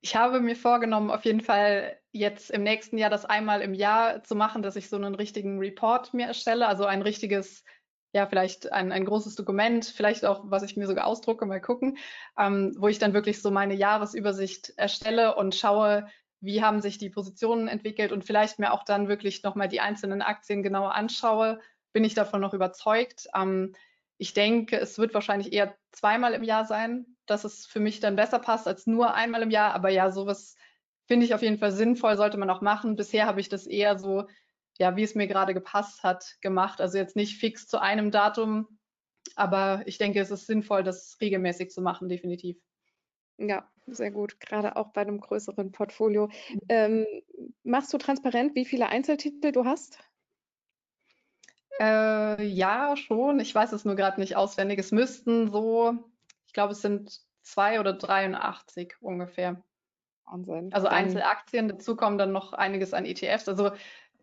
Ich 0.02 0.16
habe 0.16 0.40
mir 0.40 0.56
vorgenommen, 0.56 1.10
auf 1.10 1.26
jeden 1.26 1.42
Fall 1.42 1.99
jetzt 2.12 2.50
im 2.50 2.64
nächsten 2.64 2.98
Jahr 2.98 3.10
das 3.10 3.26
einmal 3.26 3.62
im 3.62 3.74
Jahr 3.74 4.24
zu 4.24 4.36
machen, 4.36 4.64
dass 4.64 4.76
ich 4.76 4.90
so 4.90 4.96
einen 4.96 5.16
richtigen 5.16 5.60
Report 5.60 6.14
mir 6.14 6.28
erstelle, 6.28 6.68
also 6.68 6.86
ein 6.86 7.02
richtiges, 7.02 7.64
ja, 8.14 8.26
vielleicht 8.26 8.72
ein, 8.72 8.92
ein 8.92 9.06
großes 9.06 9.36
Dokument, 9.36 9.86
vielleicht 9.86 10.26
auch, 10.26 10.42
was 10.46 10.64
ich 10.64 10.76
mir 10.76 10.88
sogar 10.88 11.06
ausdrucke, 11.06 11.46
mal 11.46 11.62
gucken, 11.62 11.98
ähm, 12.38 12.76
wo 12.78 12.88
ich 12.88 13.00
dann 13.00 13.14
wirklich 13.14 13.42
so 13.42 13.52
meine 13.52 13.76
Jahresübersicht 13.76 14.74
erstelle 14.78 15.36
und 15.36 15.56
schaue, 15.56 16.08
wie 16.42 16.64
haben 16.64 16.82
sich 16.82 16.98
die 16.98 17.10
Positionen 17.10 17.68
entwickelt 17.68 18.12
und 18.12 18.24
vielleicht 18.24 18.60
mir 18.60 18.72
auch 18.74 18.84
dann 18.84 19.08
wirklich 19.08 19.44
nochmal 19.44 19.68
die 19.68 19.82
einzelnen 19.82 20.22
Aktien 20.22 20.64
genauer 20.64 20.96
anschaue, 20.96 21.60
bin 21.94 22.04
ich 22.04 22.14
davon 22.14 22.42
noch 22.42 22.54
überzeugt. 22.54 23.28
Ähm, 23.36 23.76
ich 24.18 24.34
denke, 24.34 24.78
es 24.80 24.98
wird 24.98 25.14
wahrscheinlich 25.14 25.54
eher 25.54 25.76
zweimal 25.92 26.34
im 26.34 26.44
Jahr 26.44 26.66
sein, 26.66 27.06
dass 27.26 27.44
es 27.44 27.66
für 27.66 27.80
mich 27.80 28.00
dann 28.00 28.16
besser 28.16 28.40
passt 28.40 28.68
als 28.68 28.88
nur 28.88 29.14
einmal 29.14 29.44
im 29.44 29.52
Jahr. 29.52 29.74
Aber 29.74 29.90
ja, 29.90 30.12
sowas 30.12 30.56
finde 31.10 31.26
ich 31.26 31.34
auf 31.34 31.42
jeden 31.42 31.58
Fall 31.58 31.72
sinnvoll, 31.72 32.16
sollte 32.18 32.38
man 32.38 32.52
auch 32.52 32.62
machen. 32.62 32.96
Bisher 32.96 33.26
habe 33.26 33.42
ich 33.42 33.50
das 33.50 33.66
eher 33.66 33.98
so, 33.98 34.28
ja, 34.78 34.96
wie 34.96 35.02
es 35.02 35.16
mir 35.16 35.26
gerade 35.26 35.56
gepasst 35.56 36.04
hat, 36.04 36.38
gemacht. 36.40 36.80
Also 36.80 37.00
jetzt 37.00 37.16
nicht 37.16 37.40
fix 37.40 37.68
zu 37.68 37.82
einem 37.82 38.12
Datum, 38.12 38.80
aber 39.36 39.82
ich 39.88 39.98
denke, 39.98 40.20
es 40.20 40.30
ist 40.30 40.46
sinnvoll, 40.46 40.84
das 40.84 41.18
regelmäßig 41.20 41.72
zu 41.72 41.82
machen, 41.82 42.10
definitiv. 42.10 42.58
Ja, 43.38 43.68
sehr 43.88 44.12
gut, 44.12 44.40
gerade 44.40 44.76
auch 44.76 44.94
bei 44.94 45.02
einem 45.02 45.20
größeren 45.20 45.72
Portfolio. 45.72 46.28
Mhm. 46.28 46.60
Ähm, 46.70 47.06
machst 47.64 47.92
du 47.92 47.98
transparent, 47.98 48.54
wie 48.54 48.66
viele 48.66 48.90
Einzeltitel 48.90 49.52
du 49.52 49.66
hast? 49.66 49.98
Äh, 51.80 52.46
ja, 52.46 52.96
schon. 52.96 53.40
Ich 53.40 53.56
weiß 53.56 53.72
es 53.72 53.84
nur 53.84 53.96
gerade 53.96 54.20
nicht 54.20 54.36
auswendig. 54.36 54.78
Es 54.78 54.92
müssten 54.92 55.50
so, 55.50 55.98
ich 56.46 56.54
glaube, 56.54 56.74
es 56.74 56.82
sind 56.82 57.20
zwei 57.42 57.80
oder 57.80 57.94
83 57.94 58.94
ungefähr. 59.02 59.64
Wahnsinn. 60.30 60.74
Also 60.74 60.88
Einzelaktien, 60.88 61.68
dazu 61.68 61.96
kommen 61.96 62.18
dann 62.18 62.32
noch 62.32 62.54
einiges 62.54 62.94
an 62.94 63.06
ETFs. 63.06 63.50
Also 63.50 63.72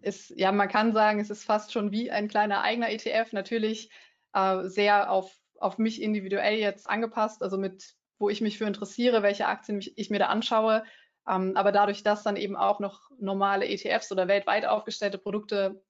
ist, 0.03 0.31
ja, 0.31 0.53
man 0.53 0.69
kann 0.69 0.93
sagen, 0.93 1.21
es 1.21 1.31
ist 1.31 1.45
fast 1.45 1.73
schon 1.73 1.91
wie 1.91 2.11
ein 2.11 2.29
kleiner 2.29 2.63
eigener 2.63 2.91
ETF, 2.91 3.33
natürlich 3.33 3.91
äh, 4.35 4.65
sehr 4.65 5.11
auf, 5.11 5.35
auf 5.59 5.79
mich 5.79 6.01
individuell 6.01 6.59
jetzt 6.59 6.89
angepasst, 6.89 7.43
also 7.43 7.59
mit 7.59 7.95
wo 8.19 8.31
ich 8.31 8.41
mich 8.41 8.57
für 8.57 8.65
interessiere, 8.65 9.23
welche 9.23 9.47
Aktien 9.47 9.85
ich 9.95 10.11
mir 10.11 10.19
da 10.19 10.27
anschaue. 10.27 10.85
Ähm, 11.29 11.57
aber 11.57 11.73
dadurch, 11.73 12.03
dass 12.03 12.23
dann 12.23 12.37
eben 12.37 12.57
auch 12.57 12.81
noch 12.81 13.11
normale 13.19 13.67
ETFs 13.67 14.11
oder 14.13 14.29
weltweit 14.29 14.65
aufgestellte 14.65 15.19
Produkte 15.19 15.83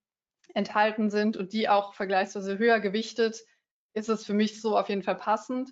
enthalten 0.54 1.10
sind 1.10 1.36
und 1.36 1.52
die 1.52 1.68
auch 1.68 1.94
vergleichsweise 1.94 2.58
höher 2.58 2.80
gewichtet, 2.80 3.44
ist 3.92 4.08
es 4.08 4.24
für 4.24 4.34
mich 4.34 4.60
so 4.60 4.76
auf 4.76 4.88
jeden 4.88 5.02
Fall 5.02 5.16
passend. 5.16 5.70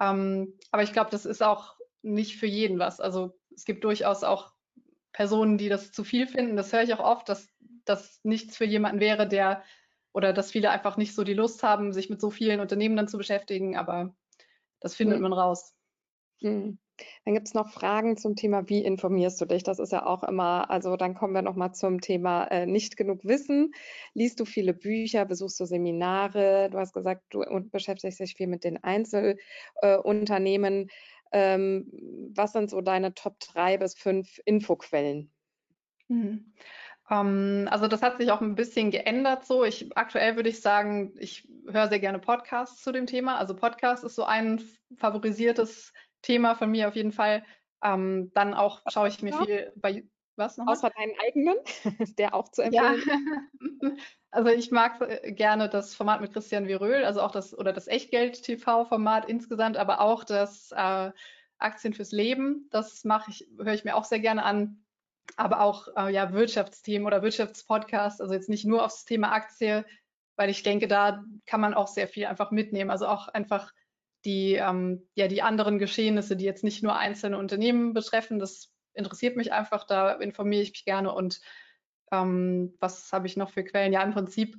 Ähm, 0.00 0.58
aber 0.70 0.82
ich 0.82 0.92
glaube, 0.92 1.10
das 1.10 1.26
ist 1.26 1.42
auch 1.42 1.76
nicht 2.02 2.36
für 2.36 2.46
jeden 2.46 2.78
was. 2.78 3.00
Also 3.00 3.38
es 3.54 3.64
gibt 3.64 3.84
durchaus 3.84 4.24
auch 4.24 4.52
Personen, 5.12 5.58
die 5.58 5.68
das 5.68 5.92
zu 5.92 6.04
viel 6.04 6.26
finden. 6.26 6.56
Das 6.56 6.72
höre 6.72 6.82
ich 6.82 6.92
auch 6.94 7.04
oft, 7.04 7.28
dass 7.28 7.48
das 7.84 8.20
nichts 8.24 8.56
für 8.56 8.64
jemanden 8.64 9.00
wäre, 9.00 9.28
der 9.28 9.62
oder 10.12 10.32
dass 10.32 10.52
viele 10.52 10.70
einfach 10.70 10.96
nicht 10.96 11.14
so 11.14 11.24
die 11.24 11.34
Lust 11.34 11.62
haben, 11.62 11.92
sich 11.92 12.08
mit 12.08 12.20
so 12.20 12.30
vielen 12.30 12.60
Unternehmen 12.60 12.96
dann 12.96 13.08
zu 13.08 13.18
beschäftigen. 13.18 13.76
Aber 13.76 14.14
das 14.80 14.94
findet 14.94 15.18
mhm. 15.18 15.22
man 15.22 15.32
raus. 15.32 15.74
Mhm. 16.40 16.78
Dann 17.24 17.34
gibt 17.34 17.48
es 17.48 17.54
noch 17.54 17.70
Fragen 17.70 18.16
zum 18.16 18.36
Thema, 18.36 18.68
wie 18.68 18.84
informierst 18.84 19.40
du 19.40 19.46
dich? 19.46 19.64
Das 19.64 19.80
ist 19.80 19.90
ja 19.90 20.06
auch 20.06 20.22
immer, 20.22 20.70
also 20.70 20.96
dann 20.96 21.14
kommen 21.14 21.32
wir 21.34 21.42
nochmal 21.42 21.74
zum 21.74 22.00
Thema 22.00 22.44
äh, 22.44 22.66
nicht 22.66 22.96
genug 22.96 23.24
Wissen. 23.24 23.72
Liest 24.12 24.38
du 24.38 24.44
viele 24.44 24.74
Bücher, 24.74 25.24
besuchst 25.24 25.58
du 25.58 25.64
Seminare? 25.64 26.68
Du 26.70 26.78
hast 26.78 26.92
gesagt, 26.92 27.22
du 27.30 27.42
beschäftigst 27.72 28.20
dich 28.20 28.34
viel 28.36 28.46
mit 28.46 28.62
den 28.62 28.82
Einzelunternehmen. 28.84 30.82
Äh, 30.84 30.92
ähm, 31.34 31.90
was 32.34 32.52
sind 32.52 32.70
so 32.70 32.80
deine 32.80 33.12
Top 33.12 33.40
3 33.40 33.76
bis 33.76 33.94
5 33.94 34.40
Infoquellen? 34.44 35.32
Mhm. 36.06 36.54
Ähm, 37.10 37.68
also 37.70 37.88
das 37.88 38.02
hat 38.02 38.18
sich 38.18 38.30
auch 38.30 38.40
ein 38.40 38.54
bisschen 38.54 38.92
geändert 38.92 39.44
so. 39.44 39.64
Ich, 39.64 39.96
aktuell 39.96 40.36
würde 40.36 40.48
ich 40.48 40.60
sagen, 40.60 41.12
ich 41.18 41.48
höre 41.68 41.88
sehr 41.88 41.98
gerne 41.98 42.20
Podcasts 42.20 42.82
zu 42.82 42.92
dem 42.92 43.06
Thema. 43.06 43.36
Also 43.36 43.56
Podcast 43.56 44.04
ist 44.04 44.14
so 44.14 44.24
ein 44.24 44.62
favorisiertes 44.96 45.92
Thema 46.22 46.54
von 46.54 46.70
mir 46.70 46.86
auf 46.86 46.94
jeden 46.94 47.12
Fall. 47.12 47.44
Ähm, 47.82 48.30
dann 48.32 48.54
auch 48.54 48.82
schaue 48.88 49.08
ich 49.08 49.20
mir 49.20 49.32
ja. 49.32 49.44
viel 49.44 49.72
bei 49.74 50.04
was 50.36 50.56
noch? 50.56 50.66
Außer 50.66 50.90
deinen 50.90 51.12
eigenen, 51.26 51.56
der 52.18 52.34
auch 52.34 52.48
zu 52.48 52.62
empfehlen. 52.62 53.02
Ja. 53.06 53.90
also 54.30 54.50
ich 54.50 54.70
mag 54.70 55.00
äh, 55.00 55.32
gerne 55.32 55.68
das 55.68 55.94
Format 55.94 56.20
mit 56.20 56.32
Christian 56.32 56.66
Viröl, 56.66 57.04
also 57.04 57.20
auch 57.22 57.30
das 57.30 57.56
oder 57.56 57.72
das 57.72 57.86
Echtgeld-TV-Format 57.86 59.28
insgesamt, 59.28 59.76
aber 59.76 60.00
auch 60.00 60.24
das 60.24 60.72
äh, 60.72 61.10
Aktien 61.58 61.94
fürs 61.94 62.12
Leben. 62.12 62.68
Das 62.70 63.04
mache 63.04 63.30
ich, 63.30 63.48
höre 63.58 63.74
ich 63.74 63.84
mir 63.84 63.96
auch 63.96 64.04
sehr 64.04 64.20
gerne 64.20 64.44
an. 64.44 64.84
Aber 65.36 65.62
auch 65.62 65.88
äh, 65.96 66.12
ja, 66.12 66.32
Wirtschaftsthemen 66.32 67.06
oder 67.06 67.22
Wirtschaftspodcasts, 67.22 68.20
also 68.20 68.34
jetzt 68.34 68.50
nicht 68.50 68.66
nur 68.66 68.84
aufs 68.84 69.06
Thema 69.06 69.32
Aktie, 69.32 69.84
weil 70.36 70.50
ich 70.50 70.62
denke, 70.62 70.86
da 70.86 71.24
kann 71.46 71.60
man 71.60 71.74
auch 71.74 71.88
sehr 71.88 72.08
viel 72.08 72.26
einfach 72.26 72.50
mitnehmen. 72.50 72.90
Also 72.90 73.06
auch 73.06 73.28
einfach 73.28 73.72
die, 74.24 74.54
ähm, 74.54 75.06
ja, 75.14 75.28
die 75.28 75.42
anderen 75.42 75.78
Geschehnisse, 75.78 76.36
die 76.36 76.44
jetzt 76.44 76.64
nicht 76.64 76.82
nur 76.82 76.96
einzelne 76.96 77.38
Unternehmen 77.38 77.94
betreffen. 77.94 78.38
Das 78.38 78.73
interessiert 78.94 79.36
mich 79.36 79.52
einfach, 79.52 79.84
da 79.84 80.12
informiere 80.12 80.62
ich 80.62 80.70
mich 80.70 80.84
gerne. 80.84 81.12
Und 81.12 81.40
ähm, 82.12 82.74
was 82.80 83.12
habe 83.12 83.26
ich 83.26 83.36
noch 83.36 83.50
für 83.50 83.64
Quellen? 83.64 83.92
Ja, 83.92 84.02
im 84.02 84.12
Prinzip 84.12 84.56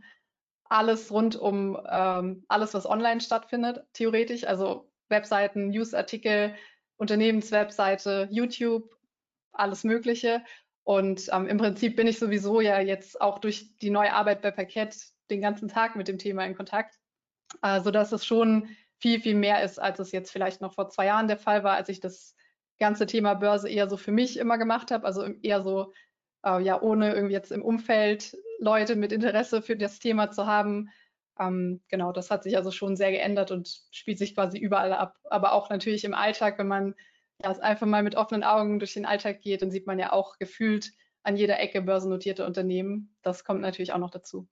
alles 0.66 1.12
rund 1.12 1.36
um 1.36 1.80
ähm, 1.90 2.44
alles, 2.48 2.74
was 2.74 2.86
online 2.86 3.22
stattfindet, 3.22 3.86
theoretisch. 3.94 4.46
Also 4.46 4.92
Webseiten, 5.10 5.70
Newsartikel, 5.70 6.56
Unternehmenswebseite, 6.98 8.28
YouTube, 8.32 8.96
alles 9.52 9.84
Mögliche. 9.84 10.44
Und 10.84 11.30
ähm, 11.32 11.48
im 11.48 11.58
Prinzip 11.58 11.96
bin 11.96 12.08
ich 12.08 12.20
sowieso 12.20 12.62
ja 12.62 12.80
jetzt 12.80 13.20
auch 13.22 13.40
durch 13.40 13.76
die 13.78 13.90
neue 13.90 14.14
Arbeit 14.14 14.42
bei 14.42 14.52
Parkett 14.52 14.96
den 15.30 15.42
ganzen 15.42 15.68
Tag 15.68 15.96
mit 15.96 16.08
dem 16.08 16.20
Thema 16.20 16.46
in 16.46 16.56
Kontakt, 16.56 17.00
äh, 17.62 17.82
sodass 17.82 18.12
es 18.12 18.26
schon 18.26 18.70
viel, 19.00 19.20
viel 19.20 19.36
mehr 19.36 19.64
ist, 19.64 19.80
als 19.80 20.00
es 20.00 20.12
jetzt 20.12 20.32
vielleicht 20.32 20.62
noch 20.62 20.74
vor 20.74 20.90
zwei 20.90 21.08
Jahren 21.08 21.28
der 21.28 21.38
Fall 21.38 21.64
war, 21.64 21.76
als 21.76 21.90
ich 21.90 22.00
das 22.00 22.36
ganze 22.80 23.06
Thema 23.06 23.36
Börse 23.36 23.70
eher 23.70 23.90
so 23.90 23.98
für 23.98 24.12
mich 24.12 24.38
immer 24.38 24.58
gemacht 24.58 24.92
habe, 24.92 25.06
also 25.06 25.24
eher 25.42 25.64
so, 25.64 25.94
äh, 26.46 26.62
ja, 26.62 26.82
ohne 26.82 27.14
irgendwie 27.14 27.34
jetzt 27.34 27.52
im 27.52 27.64
Umfeld 27.64 28.38
Leute 28.60 28.96
mit 28.96 29.12
Interesse 29.12 29.62
für 29.62 29.76
das 29.76 30.00
Thema 30.00 30.32
zu 30.32 30.46
haben. 30.46 30.90
Ähm, 31.40 31.82
genau, 31.90 32.12
das 32.12 32.32
hat 32.32 32.44
sich 32.44 32.56
also 32.58 32.72
schon 32.72 32.96
sehr 32.96 33.12
geändert 33.12 33.52
und 33.52 33.82
spielt 33.92 34.18
sich 34.18 34.36
quasi 34.36 34.58
überall 34.58 34.94
ab. 34.94 35.18
Aber 35.26 35.54
auch 35.54 35.70
natürlich 35.70 36.04
im 36.04 36.14
Alltag, 36.14 36.58
wenn 36.58 36.68
man 36.68 36.96
ja, 37.44 37.52
einfach 37.60 37.88
mal 37.88 38.04
mit 38.04 38.16
offenen 38.16 38.44
Augen 38.44 38.80
durch 38.80 38.94
den 38.94 39.06
Alltag 39.06 39.42
geht, 39.42 39.62
dann 39.62 39.72
sieht 39.72 39.88
man 39.88 40.00
ja 40.00 40.14
auch 40.14 40.38
gefühlt 40.38 40.92
an 41.24 41.36
jeder 41.36 41.60
Ecke 41.60 41.82
börsennotierte 41.82 42.46
Unternehmen. 42.46 43.16
Das 43.22 43.44
kommt 43.44 43.62
natürlich 43.62 43.94
auch 43.94 43.98
noch 43.98 44.12
dazu. 44.12 44.48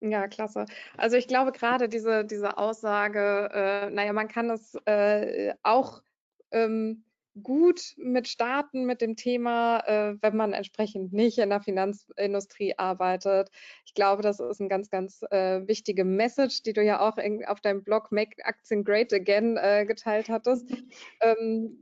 Ja, 0.00 0.28
klasse. 0.28 0.64
Also 0.96 1.16
ich 1.16 1.28
glaube 1.28 1.52
gerade 1.52 1.88
diese, 1.88 2.24
diese 2.24 2.56
Aussage, 2.56 3.50
äh, 3.52 3.90
naja, 3.90 4.14
man 4.14 4.28
kann 4.28 4.48
es 4.48 4.74
äh, 4.86 5.54
auch 5.62 6.02
ähm, 6.52 7.04
gut 7.42 7.94
mit 7.96 8.28
starten 8.28 8.84
mit 8.84 9.00
dem 9.00 9.16
Thema, 9.16 9.80
äh, 9.86 10.16
wenn 10.20 10.36
man 10.36 10.52
entsprechend 10.52 11.12
nicht 11.12 11.38
in 11.38 11.50
der 11.50 11.60
Finanzindustrie 11.60 12.74
arbeitet. 12.76 13.50
Ich 13.84 13.94
glaube, 13.94 14.22
das 14.22 14.40
ist 14.40 14.60
eine 14.60 14.68
ganz, 14.68 14.90
ganz 14.90 15.22
äh, 15.30 15.66
wichtige 15.66 16.04
Message, 16.04 16.62
die 16.62 16.72
du 16.72 16.82
ja 16.82 17.00
auch 17.00 17.18
in, 17.18 17.44
auf 17.44 17.60
deinem 17.60 17.84
Blog 17.84 18.10
Make 18.10 18.44
Aktien 18.44 18.84
Great 18.84 19.12
Again 19.12 19.56
äh, 19.56 19.86
geteilt 19.86 20.28
hattest, 20.28 20.68
ähm, 21.20 21.78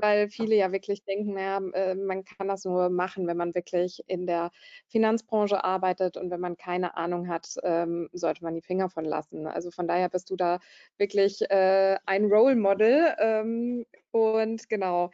weil 0.00 0.28
viele 0.28 0.54
ja 0.54 0.70
wirklich 0.72 1.04
denken, 1.04 1.34
naja, 1.34 1.60
äh, 1.74 1.94
man 1.94 2.24
kann 2.24 2.48
das 2.48 2.64
nur 2.64 2.88
machen, 2.88 3.26
wenn 3.26 3.36
man 3.36 3.54
wirklich 3.54 4.02
in 4.06 4.26
der 4.26 4.50
Finanzbranche 4.88 5.64
arbeitet 5.64 6.16
und 6.16 6.30
wenn 6.30 6.40
man 6.40 6.56
keine 6.56 6.96
Ahnung 6.96 7.28
hat, 7.28 7.56
ähm, 7.64 8.08
sollte 8.12 8.44
man 8.44 8.54
die 8.54 8.62
Finger 8.62 8.88
von 8.88 9.04
lassen. 9.04 9.46
Also 9.46 9.70
von 9.70 9.88
daher 9.88 10.08
bist 10.08 10.30
du 10.30 10.36
da 10.36 10.60
wirklich 10.96 11.42
äh, 11.50 11.98
ein 12.06 12.26
Role 12.26 12.56
Model 12.56 13.14
ähm, 13.18 13.84
und 14.12 14.68
genau. 14.68 15.10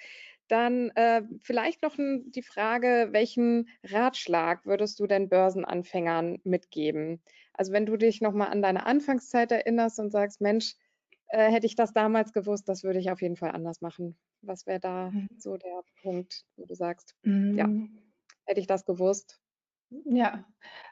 Dann 0.48 0.90
äh, 0.90 1.22
vielleicht 1.42 1.82
noch 1.82 1.96
die 1.96 2.42
Frage, 2.42 3.08
welchen 3.10 3.68
Ratschlag 3.84 4.64
würdest 4.64 4.98
du 4.98 5.06
denn 5.06 5.28
Börsenanfängern 5.28 6.40
mitgeben? 6.44 7.22
Also 7.52 7.72
wenn 7.72 7.86
du 7.86 7.96
dich 7.96 8.20
nochmal 8.20 8.48
an 8.48 8.62
deine 8.62 8.86
Anfangszeit 8.86 9.52
erinnerst 9.52 9.98
und 9.98 10.10
sagst, 10.10 10.40
Mensch, 10.40 10.74
äh, 11.28 11.50
hätte 11.50 11.66
ich 11.66 11.76
das 11.76 11.92
damals 11.92 12.32
gewusst, 12.32 12.68
das 12.68 12.82
würde 12.82 12.98
ich 12.98 13.10
auf 13.10 13.20
jeden 13.20 13.36
Fall 13.36 13.50
anders 13.50 13.82
machen. 13.82 14.16
Was 14.40 14.66
wäre 14.66 14.80
da 14.80 15.10
mhm. 15.10 15.28
so 15.36 15.56
der 15.56 15.82
Punkt, 16.00 16.44
wo 16.56 16.64
du 16.64 16.74
sagst, 16.74 17.14
mhm. 17.22 17.58
ja, 17.58 17.68
hätte 18.46 18.60
ich 18.60 18.66
das 18.66 18.86
gewusst, 18.86 19.38
ja, 19.90 20.44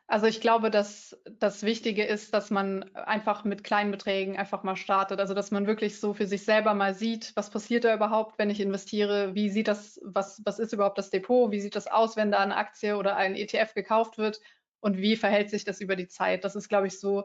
also 0.06 0.26
ich 0.26 0.40
glaube, 0.40 0.70
dass 0.70 1.20
das 1.38 1.64
Wichtige 1.64 2.04
ist, 2.04 2.32
dass 2.32 2.50
man 2.50 2.84
einfach 2.94 3.44
mit 3.44 3.64
kleinen 3.64 3.90
Beträgen 3.90 4.36
einfach 4.36 4.62
mal 4.62 4.76
startet. 4.76 5.18
Also 5.18 5.34
dass 5.34 5.50
man 5.50 5.66
wirklich 5.66 5.98
so 5.98 6.14
für 6.14 6.26
sich 6.26 6.44
selber 6.44 6.74
mal 6.74 6.94
sieht, 6.94 7.32
was 7.34 7.50
passiert 7.50 7.84
da 7.84 7.94
überhaupt, 7.94 8.38
wenn 8.38 8.50
ich 8.50 8.60
investiere, 8.60 9.34
wie 9.34 9.50
sieht 9.50 9.68
das, 9.68 10.00
was, 10.04 10.40
was 10.44 10.58
ist 10.60 10.72
überhaupt 10.72 10.98
das 10.98 11.10
Depot, 11.10 11.50
wie 11.50 11.60
sieht 11.60 11.74
das 11.74 11.88
aus, 11.88 12.16
wenn 12.16 12.30
da 12.30 12.38
eine 12.38 12.56
Aktie 12.56 12.96
oder 12.96 13.16
ein 13.16 13.34
ETF 13.34 13.74
gekauft 13.74 14.16
wird 14.16 14.40
und 14.80 14.98
wie 14.98 15.16
verhält 15.16 15.50
sich 15.50 15.64
das 15.64 15.80
über 15.80 15.96
die 15.96 16.08
Zeit. 16.08 16.44
Das 16.44 16.54
ist, 16.54 16.68
glaube 16.68 16.86
ich, 16.86 17.00
so 17.00 17.24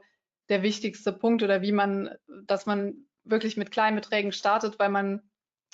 der 0.50 0.64
wichtigste 0.64 1.14
Punkt 1.14 1.44
oder 1.44 1.62
wie 1.62 1.72
man, 1.72 2.10
dass 2.46 2.66
man 2.66 3.06
wirklich 3.24 3.58
mit 3.58 3.70
kleinen 3.70 3.96
Beträgen 3.96 4.32
startet, 4.32 4.80
weil 4.80 4.90
man 4.90 5.22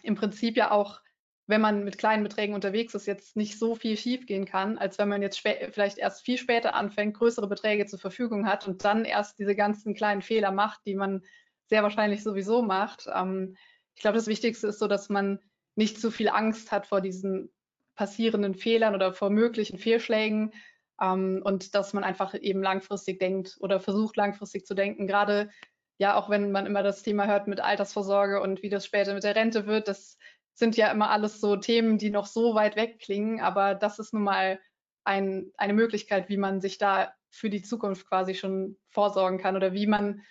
im 0.04 0.16
Prinzip 0.16 0.58
ja 0.58 0.72
auch 0.72 1.00
wenn 1.48 1.62
man 1.62 1.86
mit 1.86 1.98
kleinen 1.98 2.24
Beträgen 2.24 2.54
unterwegs 2.54 2.94
ist, 2.94 3.08
jetzt 3.08 3.38
nicht 3.38 3.58
so 3.58 3.74
viel 3.74 3.98
schiefgehen 3.98 4.46
kann, 4.46 4.78
als 4.78 4.98
wenn 5.00 5.08
man 5.08 5.22
jetzt 5.22 5.40
vielleicht 5.40 5.98
erst 5.98 6.24
viel 6.24 6.38
später 6.38 6.76
anfängt, 6.76 7.18
größere 7.18 7.48
Beträge 7.48 7.86
zur 7.86 8.00
Verfügung 8.00 8.46
hat 8.46 8.68
und 8.68 8.84
dann 8.84 9.06
erst 9.06 9.40
diese 9.40 9.56
ganzen 9.56 9.94
kleinen 9.96 10.22
Fehler 10.22 10.52
macht, 10.52 10.82
die 10.86 10.96
man 10.96 11.24
sehr 11.68 11.84
wahrscheinlich 11.84 12.22
sowieso 12.22 12.62
macht. 12.62 13.08
Ähm, 13.14 13.56
ich 13.96 14.02
glaube, 14.02 14.18
das 14.18 14.28
Wichtigste 14.28 14.68
ist 14.68 14.80
so, 14.80 14.88
dass 14.88 15.10
man 15.10 15.40
nicht 15.76 16.02
zu 16.02 16.12
viel 16.12 16.30
Angst 16.30 16.72
hat 16.72 16.86
vor 16.86 17.00
diesen 17.00 17.50
passierenden 17.96 18.54
Fehlern 18.54 18.94
oder 18.94 19.14
vor 19.14 19.30
möglichen 19.30 19.78
Fehlschlägen 19.78 20.54
ähm, 21.02 21.42
und 21.44 21.76
dass 21.76 21.94
man 21.94 22.04
einfach 22.04 22.34
eben 22.34 22.62
langfristig 22.62 23.20
denkt 23.20 23.56
oder 23.62 23.80
versucht 23.80 24.18
langfristig 24.18 24.66
zu 24.66 24.76
denken. 24.76 25.08
Gerade 25.08 25.50
ja, 25.98 26.16
auch 26.16 26.30
wenn 26.30 26.52
man 26.52 26.66
immer 26.66 26.84
das 26.84 27.02
Thema 27.02 27.26
hört 27.26 27.48
mit 27.48 27.60
Altersvorsorge 27.60 28.40
und 28.42 28.62
wie 28.62 28.70
das 28.70 28.86
später 28.86 29.14
mit 29.14 29.24
der 29.24 29.36
Rente 29.36 29.66
wird, 29.66 29.88
das 29.88 30.18
sind 30.58 30.76
ja 30.76 30.92
immer 30.92 31.12
alles 31.12 31.40
so 31.40 31.56
Themen, 31.56 32.00
die 32.00 32.10
noch 32.10 32.26
so 32.26 32.56
weit 32.56 32.76
weg 32.76 33.00
klingen, 33.00 33.42
aber 33.42 33.76
das 33.76 34.00
ist 34.00 34.14
nun 34.14 34.24
mal 34.24 34.60
ein, 35.04 35.52
eine 35.56 35.74
Möglichkeit, 35.74 36.30
wie 36.30 36.38
man 36.38 36.62
sich 36.62 36.80
da 36.80 37.14
für 37.30 37.52
die 37.52 37.62
Zukunft 37.62 38.08
quasi 38.08 38.34
schon 38.34 38.76
vorsorgen 38.90 39.38
kann 39.38 39.56
oder 39.56 39.74
wie 39.74 39.86
man 39.86 40.24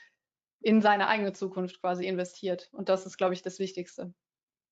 in 0.60 0.82
seine 0.82 1.06
eigene 1.06 1.32
Zukunft 1.32 1.80
quasi 1.80 2.06
investiert. 2.06 2.68
Und 2.72 2.88
das 2.88 3.06
ist, 3.06 3.18
glaube 3.18 3.34
ich, 3.34 3.42
das 3.42 3.60
Wichtigste. 3.60 4.12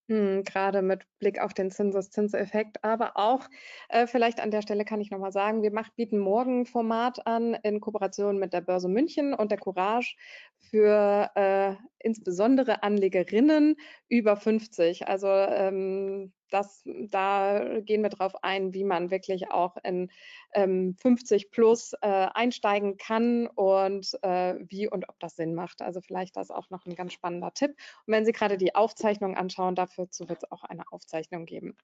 Hm, 0.08 0.42
gerade 0.44 0.82
mit 0.82 1.06
Blick 1.18 1.40
auf 1.40 1.54
den 1.54 1.70
Zinseszinseffekt, 1.70 2.84
aber 2.84 3.16
auch 3.16 3.48
äh, 3.88 4.06
vielleicht 4.06 4.38
an 4.38 4.50
der 4.50 4.60
Stelle 4.60 4.84
kann 4.84 5.00
ich 5.00 5.10
nochmal 5.10 5.32
sagen, 5.32 5.62
wir 5.62 5.72
mach, 5.72 5.88
bieten 5.94 6.18
morgen 6.18 6.60
ein 6.60 6.66
Format 6.66 7.26
an 7.26 7.54
in 7.62 7.80
Kooperation 7.80 8.38
mit 8.38 8.52
der 8.52 8.60
Börse 8.60 8.88
München 8.88 9.32
und 9.32 9.50
der 9.50 9.56
Courage 9.56 10.16
für 10.58 11.30
äh, 11.36 11.76
insbesondere 12.00 12.82
Anlegerinnen 12.82 13.76
über 14.08 14.36
50. 14.36 15.08
Also 15.08 15.28
ähm, 15.28 16.34
das, 16.54 16.82
da 16.84 17.80
gehen 17.80 18.02
wir 18.02 18.10
darauf 18.10 18.42
ein, 18.42 18.72
wie 18.72 18.84
man 18.84 19.10
wirklich 19.10 19.50
auch 19.50 19.76
in 19.82 20.10
ähm, 20.52 20.96
50 21.00 21.50
plus 21.50 21.92
äh, 22.00 22.28
einsteigen 22.32 22.96
kann 22.96 23.46
und 23.48 24.16
äh, 24.22 24.54
wie 24.60 24.88
und 24.88 25.08
ob 25.08 25.18
das 25.18 25.36
Sinn 25.36 25.54
macht. 25.54 25.82
Also 25.82 26.00
vielleicht 26.00 26.36
das 26.36 26.50
auch 26.50 26.70
noch 26.70 26.86
ein 26.86 26.94
ganz 26.94 27.12
spannender 27.12 27.52
Tipp. 27.52 27.72
Und 28.06 28.12
wenn 28.12 28.24
Sie 28.24 28.32
gerade 28.32 28.56
die 28.56 28.74
Aufzeichnung 28.74 29.36
anschauen, 29.36 29.74
dafür 29.74 30.06
wird 30.20 30.42
es 30.42 30.50
auch 30.52 30.62
eine 30.64 30.84
Aufzeichnung 30.92 31.44
geben. 31.44 31.76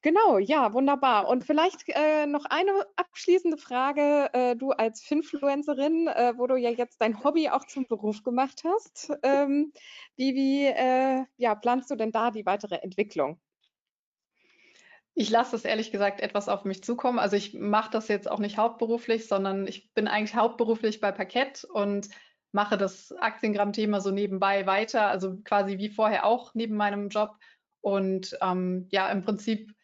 Genau, 0.00 0.38
ja, 0.38 0.72
wunderbar. 0.74 1.26
Und 1.28 1.44
vielleicht 1.44 1.88
äh, 1.88 2.26
noch 2.26 2.44
eine 2.44 2.70
abschließende 2.94 3.56
Frage. 3.58 4.30
Äh, 4.32 4.54
du 4.54 4.70
als 4.70 5.02
Finfluencerin, 5.02 6.06
äh, 6.06 6.34
wo 6.36 6.46
du 6.46 6.54
ja 6.54 6.70
jetzt 6.70 7.00
dein 7.00 7.24
Hobby 7.24 7.48
auch 7.48 7.64
zum 7.66 7.86
Beruf 7.88 8.22
gemacht 8.22 8.62
hast, 8.64 9.10
ähm, 9.24 9.72
wie, 10.14 10.34
wie 10.36 10.66
äh, 10.66 11.24
ja, 11.36 11.54
planst 11.56 11.90
du 11.90 11.96
denn 11.96 12.12
da 12.12 12.30
die 12.30 12.46
weitere 12.46 12.76
Entwicklung? 12.76 13.40
Ich 15.20 15.30
lasse 15.30 15.50
das 15.50 15.64
ehrlich 15.64 15.90
gesagt 15.90 16.20
etwas 16.20 16.48
auf 16.48 16.64
mich 16.64 16.84
zukommen. 16.84 17.18
Also 17.18 17.34
ich 17.34 17.52
mache 17.52 17.90
das 17.90 18.06
jetzt 18.06 18.30
auch 18.30 18.38
nicht 18.38 18.56
hauptberuflich, 18.56 19.26
sondern 19.26 19.66
ich 19.66 19.92
bin 19.92 20.06
eigentlich 20.06 20.36
hauptberuflich 20.36 21.00
bei 21.00 21.10
Parkett 21.10 21.64
und 21.64 22.08
mache 22.52 22.78
das 22.78 23.10
Aktiengramm-Thema 23.10 24.00
so 24.00 24.12
nebenbei 24.12 24.64
weiter, 24.66 25.08
also 25.08 25.38
quasi 25.42 25.78
wie 25.78 25.88
vorher 25.88 26.24
auch 26.24 26.54
neben 26.54 26.76
meinem 26.76 27.08
Job. 27.08 27.34
Und 27.80 28.38
ähm, 28.40 28.86
ja, 28.92 29.10
im 29.10 29.24
Prinzip 29.24 29.74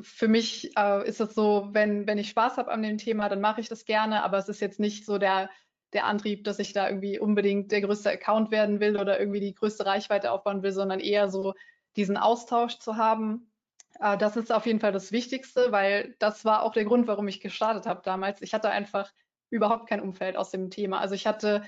für 0.00 0.26
mich 0.26 0.76
äh, 0.76 1.08
ist 1.08 1.20
es 1.20 1.36
so, 1.36 1.68
wenn, 1.70 2.08
wenn 2.08 2.18
ich 2.18 2.30
Spaß 2.30 2.56
habe 2.56 2.72
an 2.72 2.82
dem 2.82 2.98
Thema, 2.98 3.28
dann 3.28 3.40
mache 3.40 3.60
ich 3.60 3.68
das 3.68 3.84
gerne, 3.84 4.24
aber 4.24 4.38
es 4.38 4.48
ist 4.48 4.60
jetzt 4.60 4.80
nicht 4.80 5.06
so 5.06 5.18
der, 5.18 5.50
der 5.92 6.06
Antrieb, 6.06 6.42
dass 6.42 6.58
ich 6.58 6.72
da 6.72 6.88
irgendwie 6.88 7.20
unbedingt 7.20 7.70
der 7.70 7.82
größte 7.82 8.10
Account 8.10 8.50
werden 8.50 8.80
will 8.80 8.96
oder 8.98 9.20
irgendwie 9.20 9.38
die 9.38 9.54
größte 9.54 9.86
Reichweite 9.86 10.32
aufbauen 10.32 10.64
will, 10.64 10.72
sondern 10.72 10.98
eher 10.98 11.30
so 11.30 11.54
diesen 11.94 12.16
Austausch 12.16 12.80
zu 12.80 12.96
haben 12.96 13.52
das 14.00 14.36
ist 14.36 14.52
auf 14.52 14.66
jeden 14.66 14.80
Fall 14.80 14.92
das 14.92 15.12
Wichtigste, 15.12 15.72
weil 15.72 16.16
das 16.18 16.44
war 16.44 16.62
auch 16.62 16.72
der 16.72 16.84
Grund, 16.84 17.06
warum 17.06 17.28
ich 17.28 17.40
gestartet 17.40 17.86
habe 17.86 18.02
damals. 18.04 18.42
Ich 18.42 18.52
hatte 18.52 18.70
einfach 18.70 19.12
überhaupt 19.50 19.88
kein 19.88 20.00
Umfeld 20.00 20.36
aus 20.36 20.50
dem 20.50 20.70
Thema. 20.70 21.00
Also 21.00 21.14
ich 21.14 21.26
hatte 21.26 21.62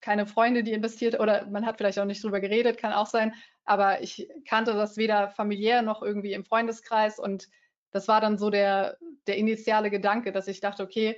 keine 0.00 0.26
Freunde, 0.26 0.62
die 0.62 0.72
investiert 0.72 1.18
oder 1.18 1.46
man 1.46 1.66
hat 1.66 1.78
vielleicht 1.78 1.98
auch 1.98 2.04
nicht 2.04 2.22
drüber 2.22 2.40
geredet, 2.40 2.78
kann 2.78 2.92
auch 2.92 3.06
sein, 3.06 3.34
aber 3.64 4.00
ich 4.00 4.28
kannte 4.46 4.74
das 4.74 4.96
weder 4.96 5.28
familiär 5.30 5.82
noch 5.82 6.02
irgendwie 6.02 6.32
im 6.32 6.44
Freundeskreis 6.44 7.18
und 7.18 7.48
das 7.90 8.06
war 8.06 8.20
dann 8.20 8.38
so 8.38 8.50
der, 8.50 8.98
der 9.26 9.36
initiale 9.36 9.90
Gedanke, 9.90 10.30
dass 10.30 10.46
ich 10.46 10.60
dachte, 10.60 10.82
okay, 10.82 11.16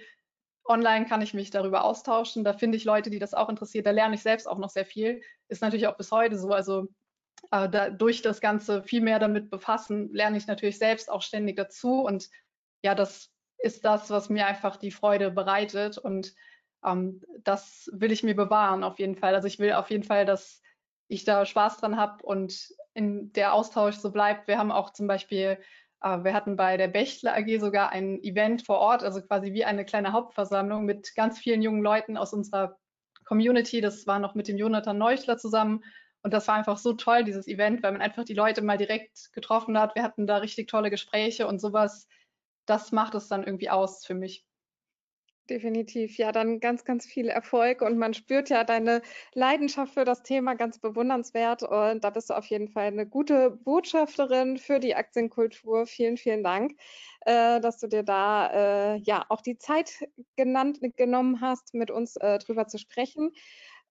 online 0.64 1.04
kann 1.06 1.20
ich 1.20 1.34
mich 1.34 1.50
darüber 1.50 1.84
austauschen, 1.84 2.44
da 2.44 2.52
finde 2.52 2.76
ich 2.76 2.84
Leute, 2.84 3.10
die 3.10 3.18
das 3.18 3.34
auch 3.34 3.48
interessiert, 3.48 3.86
da 3.86 3.90
lerne 3.90 4.14
ich 4.14 4.22
selbst 4.22 4.48
auch 4.48 4.58
noch 4.58 4.70
sehr 4.70 4.86
viel. 4.86 5.20
Ist 5.48 5.62
natürlich 5.62 5.86
auch 5.86 5.96
bis 5.96 6.12
heute 6.12 6.38
so, 6.38 6.50
also 6.50 6.88
äh, 7.50 7.68
da, 7.68 7.90
durch 7.90 8.22
das 8.22 8.40
Ganze 8.40 8.82
viel 8.82 9.00
mehr 9.00 9.18
damit 9.18 9.50
befassen, 9.50 10.12
lerne 10.12 10.36
ich 10.36 10.46
natürlich 10.46 10.78
selbst 10.78 11.10
auch 11.10 11.22
ständig 11.22 11.56
dazu. 11.56 12.02
Und 12.02 12.28
ja, 12.82 12.94
das 12.94 13.30
ist 13.58 13.84
das, 13.84 14.10
was 14.10 14.28
mir 14.28 14.46
einfach 14.46 14.76
die 14.76 14.90
Freude 14.90 15.30
bereitet. 15.30 15.98
Und 15.98 16.34
ähm, 16.84 17.22
das 17.44 17.90
will 17.92 18.12
ich 18.12 18.22
mir 18.22 18.34
bewahren 18.34 18.84
auf 18.84 18.98
jeden 18.98 19.16
Fall. 19.16 19.34
Also 19.34 19.46
ich 19.46 19.58
will 19.58 19.72
auf 19.72 19.90
jeden 19.90 20.04
Fall, 20.04 20.24
dass 20.24 20.62
ich 21.08 21.24
da 21.24 21.44
Spaß 21.44 21.78
dran 21.78 21.96
habe 21.96 22.24
und 22.24 22.68
in 22.94 23.32
der 23.32 23.52
Austausch 23.54 23.96
so 23.96 24.12
bleibt. 24.12 24.48
Wir 24.48 24.58
haben 24.58 24.72
auch 24.72 24.92
zum 24.92 25.06
Beispiel, 25.06 25.58
äh, 26.02 26.18
wir 26.24 26.34
hatten 26.34 26.56
bei 26.56 26.76
der 26.76 26.88
Bechtle 26.88 27.34
AG 27.34 27.58
sogar 27.58 27.90
ein 27.90 28.22
Event 28.22 28.64
vor 28.64 28.78
Ort, 28.78 29.02
also 29.02 29.20
quasi 29.20 29.52
wie 29.52 29.64
eine 29.64 29.84
kleine 29.84 30.12
Hauptversammlung 30.12 30.84
mit 30.84 31.14
ganz 31.16 31.38
vielen 31.38 31.62
jungen 31.62 31.82
Leuten 31.82 32.16
aus 32.16 32.32
unserer 32.32 32.78
Community. 33.24 33.80
Das 33.80 34.06
war 34.06 34.18
noch 34.18 34.34
mit 34.34 34.48
dem 34.48 34.56
Jonathan 34.56 34.98
Neuchler 34.98 35.36
zusammen 35.36 35.82
und 36.22 36.34
das 36.34 36.48
war 36.48 36.56
einfach 36.56 36.78
so 36.78 36.92
toll, 36.92 37.24
dieses 37.24 37.46
Event, 37.46 37.82
weil 37.82 37.92
man 37.92 38.02
einfach 38.02 38.24
die 38.24 38.34
Leute 38.34 38.62
mal 38.62 38.76
direkt 38.76 39.32
getroffen 39.32 39.78
hat. 39.78 39.94
Wir 39.94 40.02
hatten 40.02 40.26
da 40.26 40.38
richtig 40.38 40.68
tolle 40.68 40.90
Gespräche 40.90 41.46
und 41.46 41.60
sowas. 41.60 42.06
Das 42.66 42.92
macht 42.92 43.14
es 43.14 43.28
dann 43.28 43.44
irgendwie 43.44 43.70
aus 43.70 44.04
für 44.04 44.14
mich. 44.14 44.44
Definitiv, 45.48 46.16
ja, 46.16 46.30
dann 46.30 46.60
ganz, 46.60 46.84
ganz 46.84 47.06
viel 47.06 47.26
Erfolg 47.26 47.82
und 47.82 47.98
man 47.98 48.14
spürt 48.14 48.50
ja 48.50 48.62
deine 48.62 49.02
Leidenschaft 49.34 49.94
für 49.94 50.04
das 50.04 50.22
Thema 50.22 50.54
ganz 50.54 50.78
bewundernswert 50.78 51.64
und 51.64 52.04
da 52.04 52.10
bist 52.10 52.30
du 52.30 52.34
auf 52.34 52.46
jeden 52.46 52.68
Fall 52.68 52.86
eine 52.86 53.04
gute 53.04 53.50
Botschafterin 53.50 54.58
für 54.58 54.78
die 54.78 54.94
Aktienkultur. 54.94 55.86
Vielen, 55.86 56.18
vielen 56.18 56.44
Dank, 56.44 56.76
äh, 57.22 57.60
dass 57.60 57.78
du 57.78 57.88
dir 57.88 58.04
da 58.04 58.94
äh, 58.94 58.96
ja 58.98 59.26
auch 59.28 59.40
die 59.40 59.58
Zeit 59.58 60.08
genannt, 60.36 60.78
genommen 60.96 61.40
hast, 61.40 61.74
mit 61.74 61.90
uns 61.90 62.14
äh, 62.16 62.38
drüber 62.38 62.68
zu 62.68 62.78
sprechen. 62.78 63.32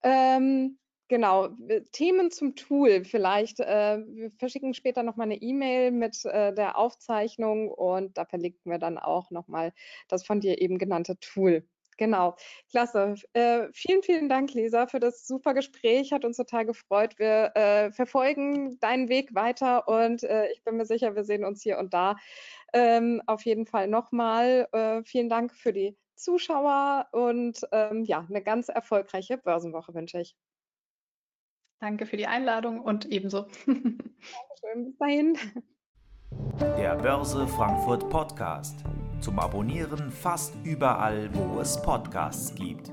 Ähm, 0.02 0.80
Genau, 1.10 1.50
Themen 1.92 2.30
zum 2.30 2.56
Tool 2.56 3.04
vielleicht. 3.04 3.60
Äh, 3.60 4.06
wir 4.08 4.30
verschicken 4.30 4.76
später 4.76 5.02
nochmal 5.02 5.26
eine 5.26 5.42
E-Mail 5.42 5.90
mit 5.92 6.24
äh, 6.26 6.54
der 6.54 6.78
Aufzeichnung 6.78 7.70
und 7.70 8.16
da 8.18 8.26
verlinken 8.26 8.72
wir 8.72 8.78
dann 8.78 9.00
auch 9.00 9.32
nochmal 9.32 9.74
das 10.08 10.24
von 10.24 10.40
dir 10.40 10.62
eben 10.62 10.78
genannte 10.78 11.20
Tool. 11.20 11.68
Genau, 11.98 12.36
klasse. 12.70 13.16
Äh, 13.34 13.70
vielen, 13.74 14.04
vielen 14.04 14.30
Dank, 14.30 14.54
Lisa, 14.54 14.86
für 14.88 15.00
das 15.00 15.26
super 15.28 15.56
Gespräch. 15.56 16.14
Hat 16.14 16.26
uns 16.26 16.38
total 16.38 16.66
gefreut. 16.66 17.18
Wir 17.18 17.54
äh, 17.56 17.92
verfolgen 17.92 18.80
deinen 18.80 19.10
Weg 19.10 19.34
weiter 19.34 19.88
und 19.88 20.24
äh, 20.24 20.52
ich 20.52 20.64
bin 20.64 20.78
mir 20.78 20.86
sicher, 20.86 21.16
wir 21.16 21.24
sehen 21.24 21.44
uns 21.44 21.64
hier 21.64 21.80
und 21.80 21.94
da 21.94 22.18
ähm, 22.74 23.22
auf 23.26 23.44
jeden 23.46 23.66
Fall 23.66 23.88
nochmal. 23.88 24.68
Äh, 24.74 25.04
vielen 25.04 25.28
Dank 25.30 25.54
für 25.56 25.74
die 25.74 25.98
Zuschauer 26.16 27.08
und 27.14 27.62
ähm, 27.72 28.04
ja, 28.06 28.26
eine 28.30 28.44
ganz 28.44 28.70
erfolgreiche 28.70 29.38
Börsenwoche 29.40 29.94
wünsche 29.96 30.22
ich. 30.22 30.36
Danke 31.80 32.06
für 32.06 32.18
die 32.18 32.28
Einladung 32.28 32.82
und 32.82 33.06
ebenso. 33.06 33.48
Dankeschön, 33.66 34.86
bis 34.86 34.98
dahin. 34.98 35.38
Der 36.78 36.96
Börse 36.96 37.48
Frankfurt 37.48 38.10
Podcast. 38.10 38.84
Zum 39.22 39.40
Abonnieren 39.40 40.12
fast 40.12 40.54
überall, 40.64 41.30
wo 41.34 41.60
es 41.60 41.82
Podcasts 41.82 42.54
gibt. 42.56 42.92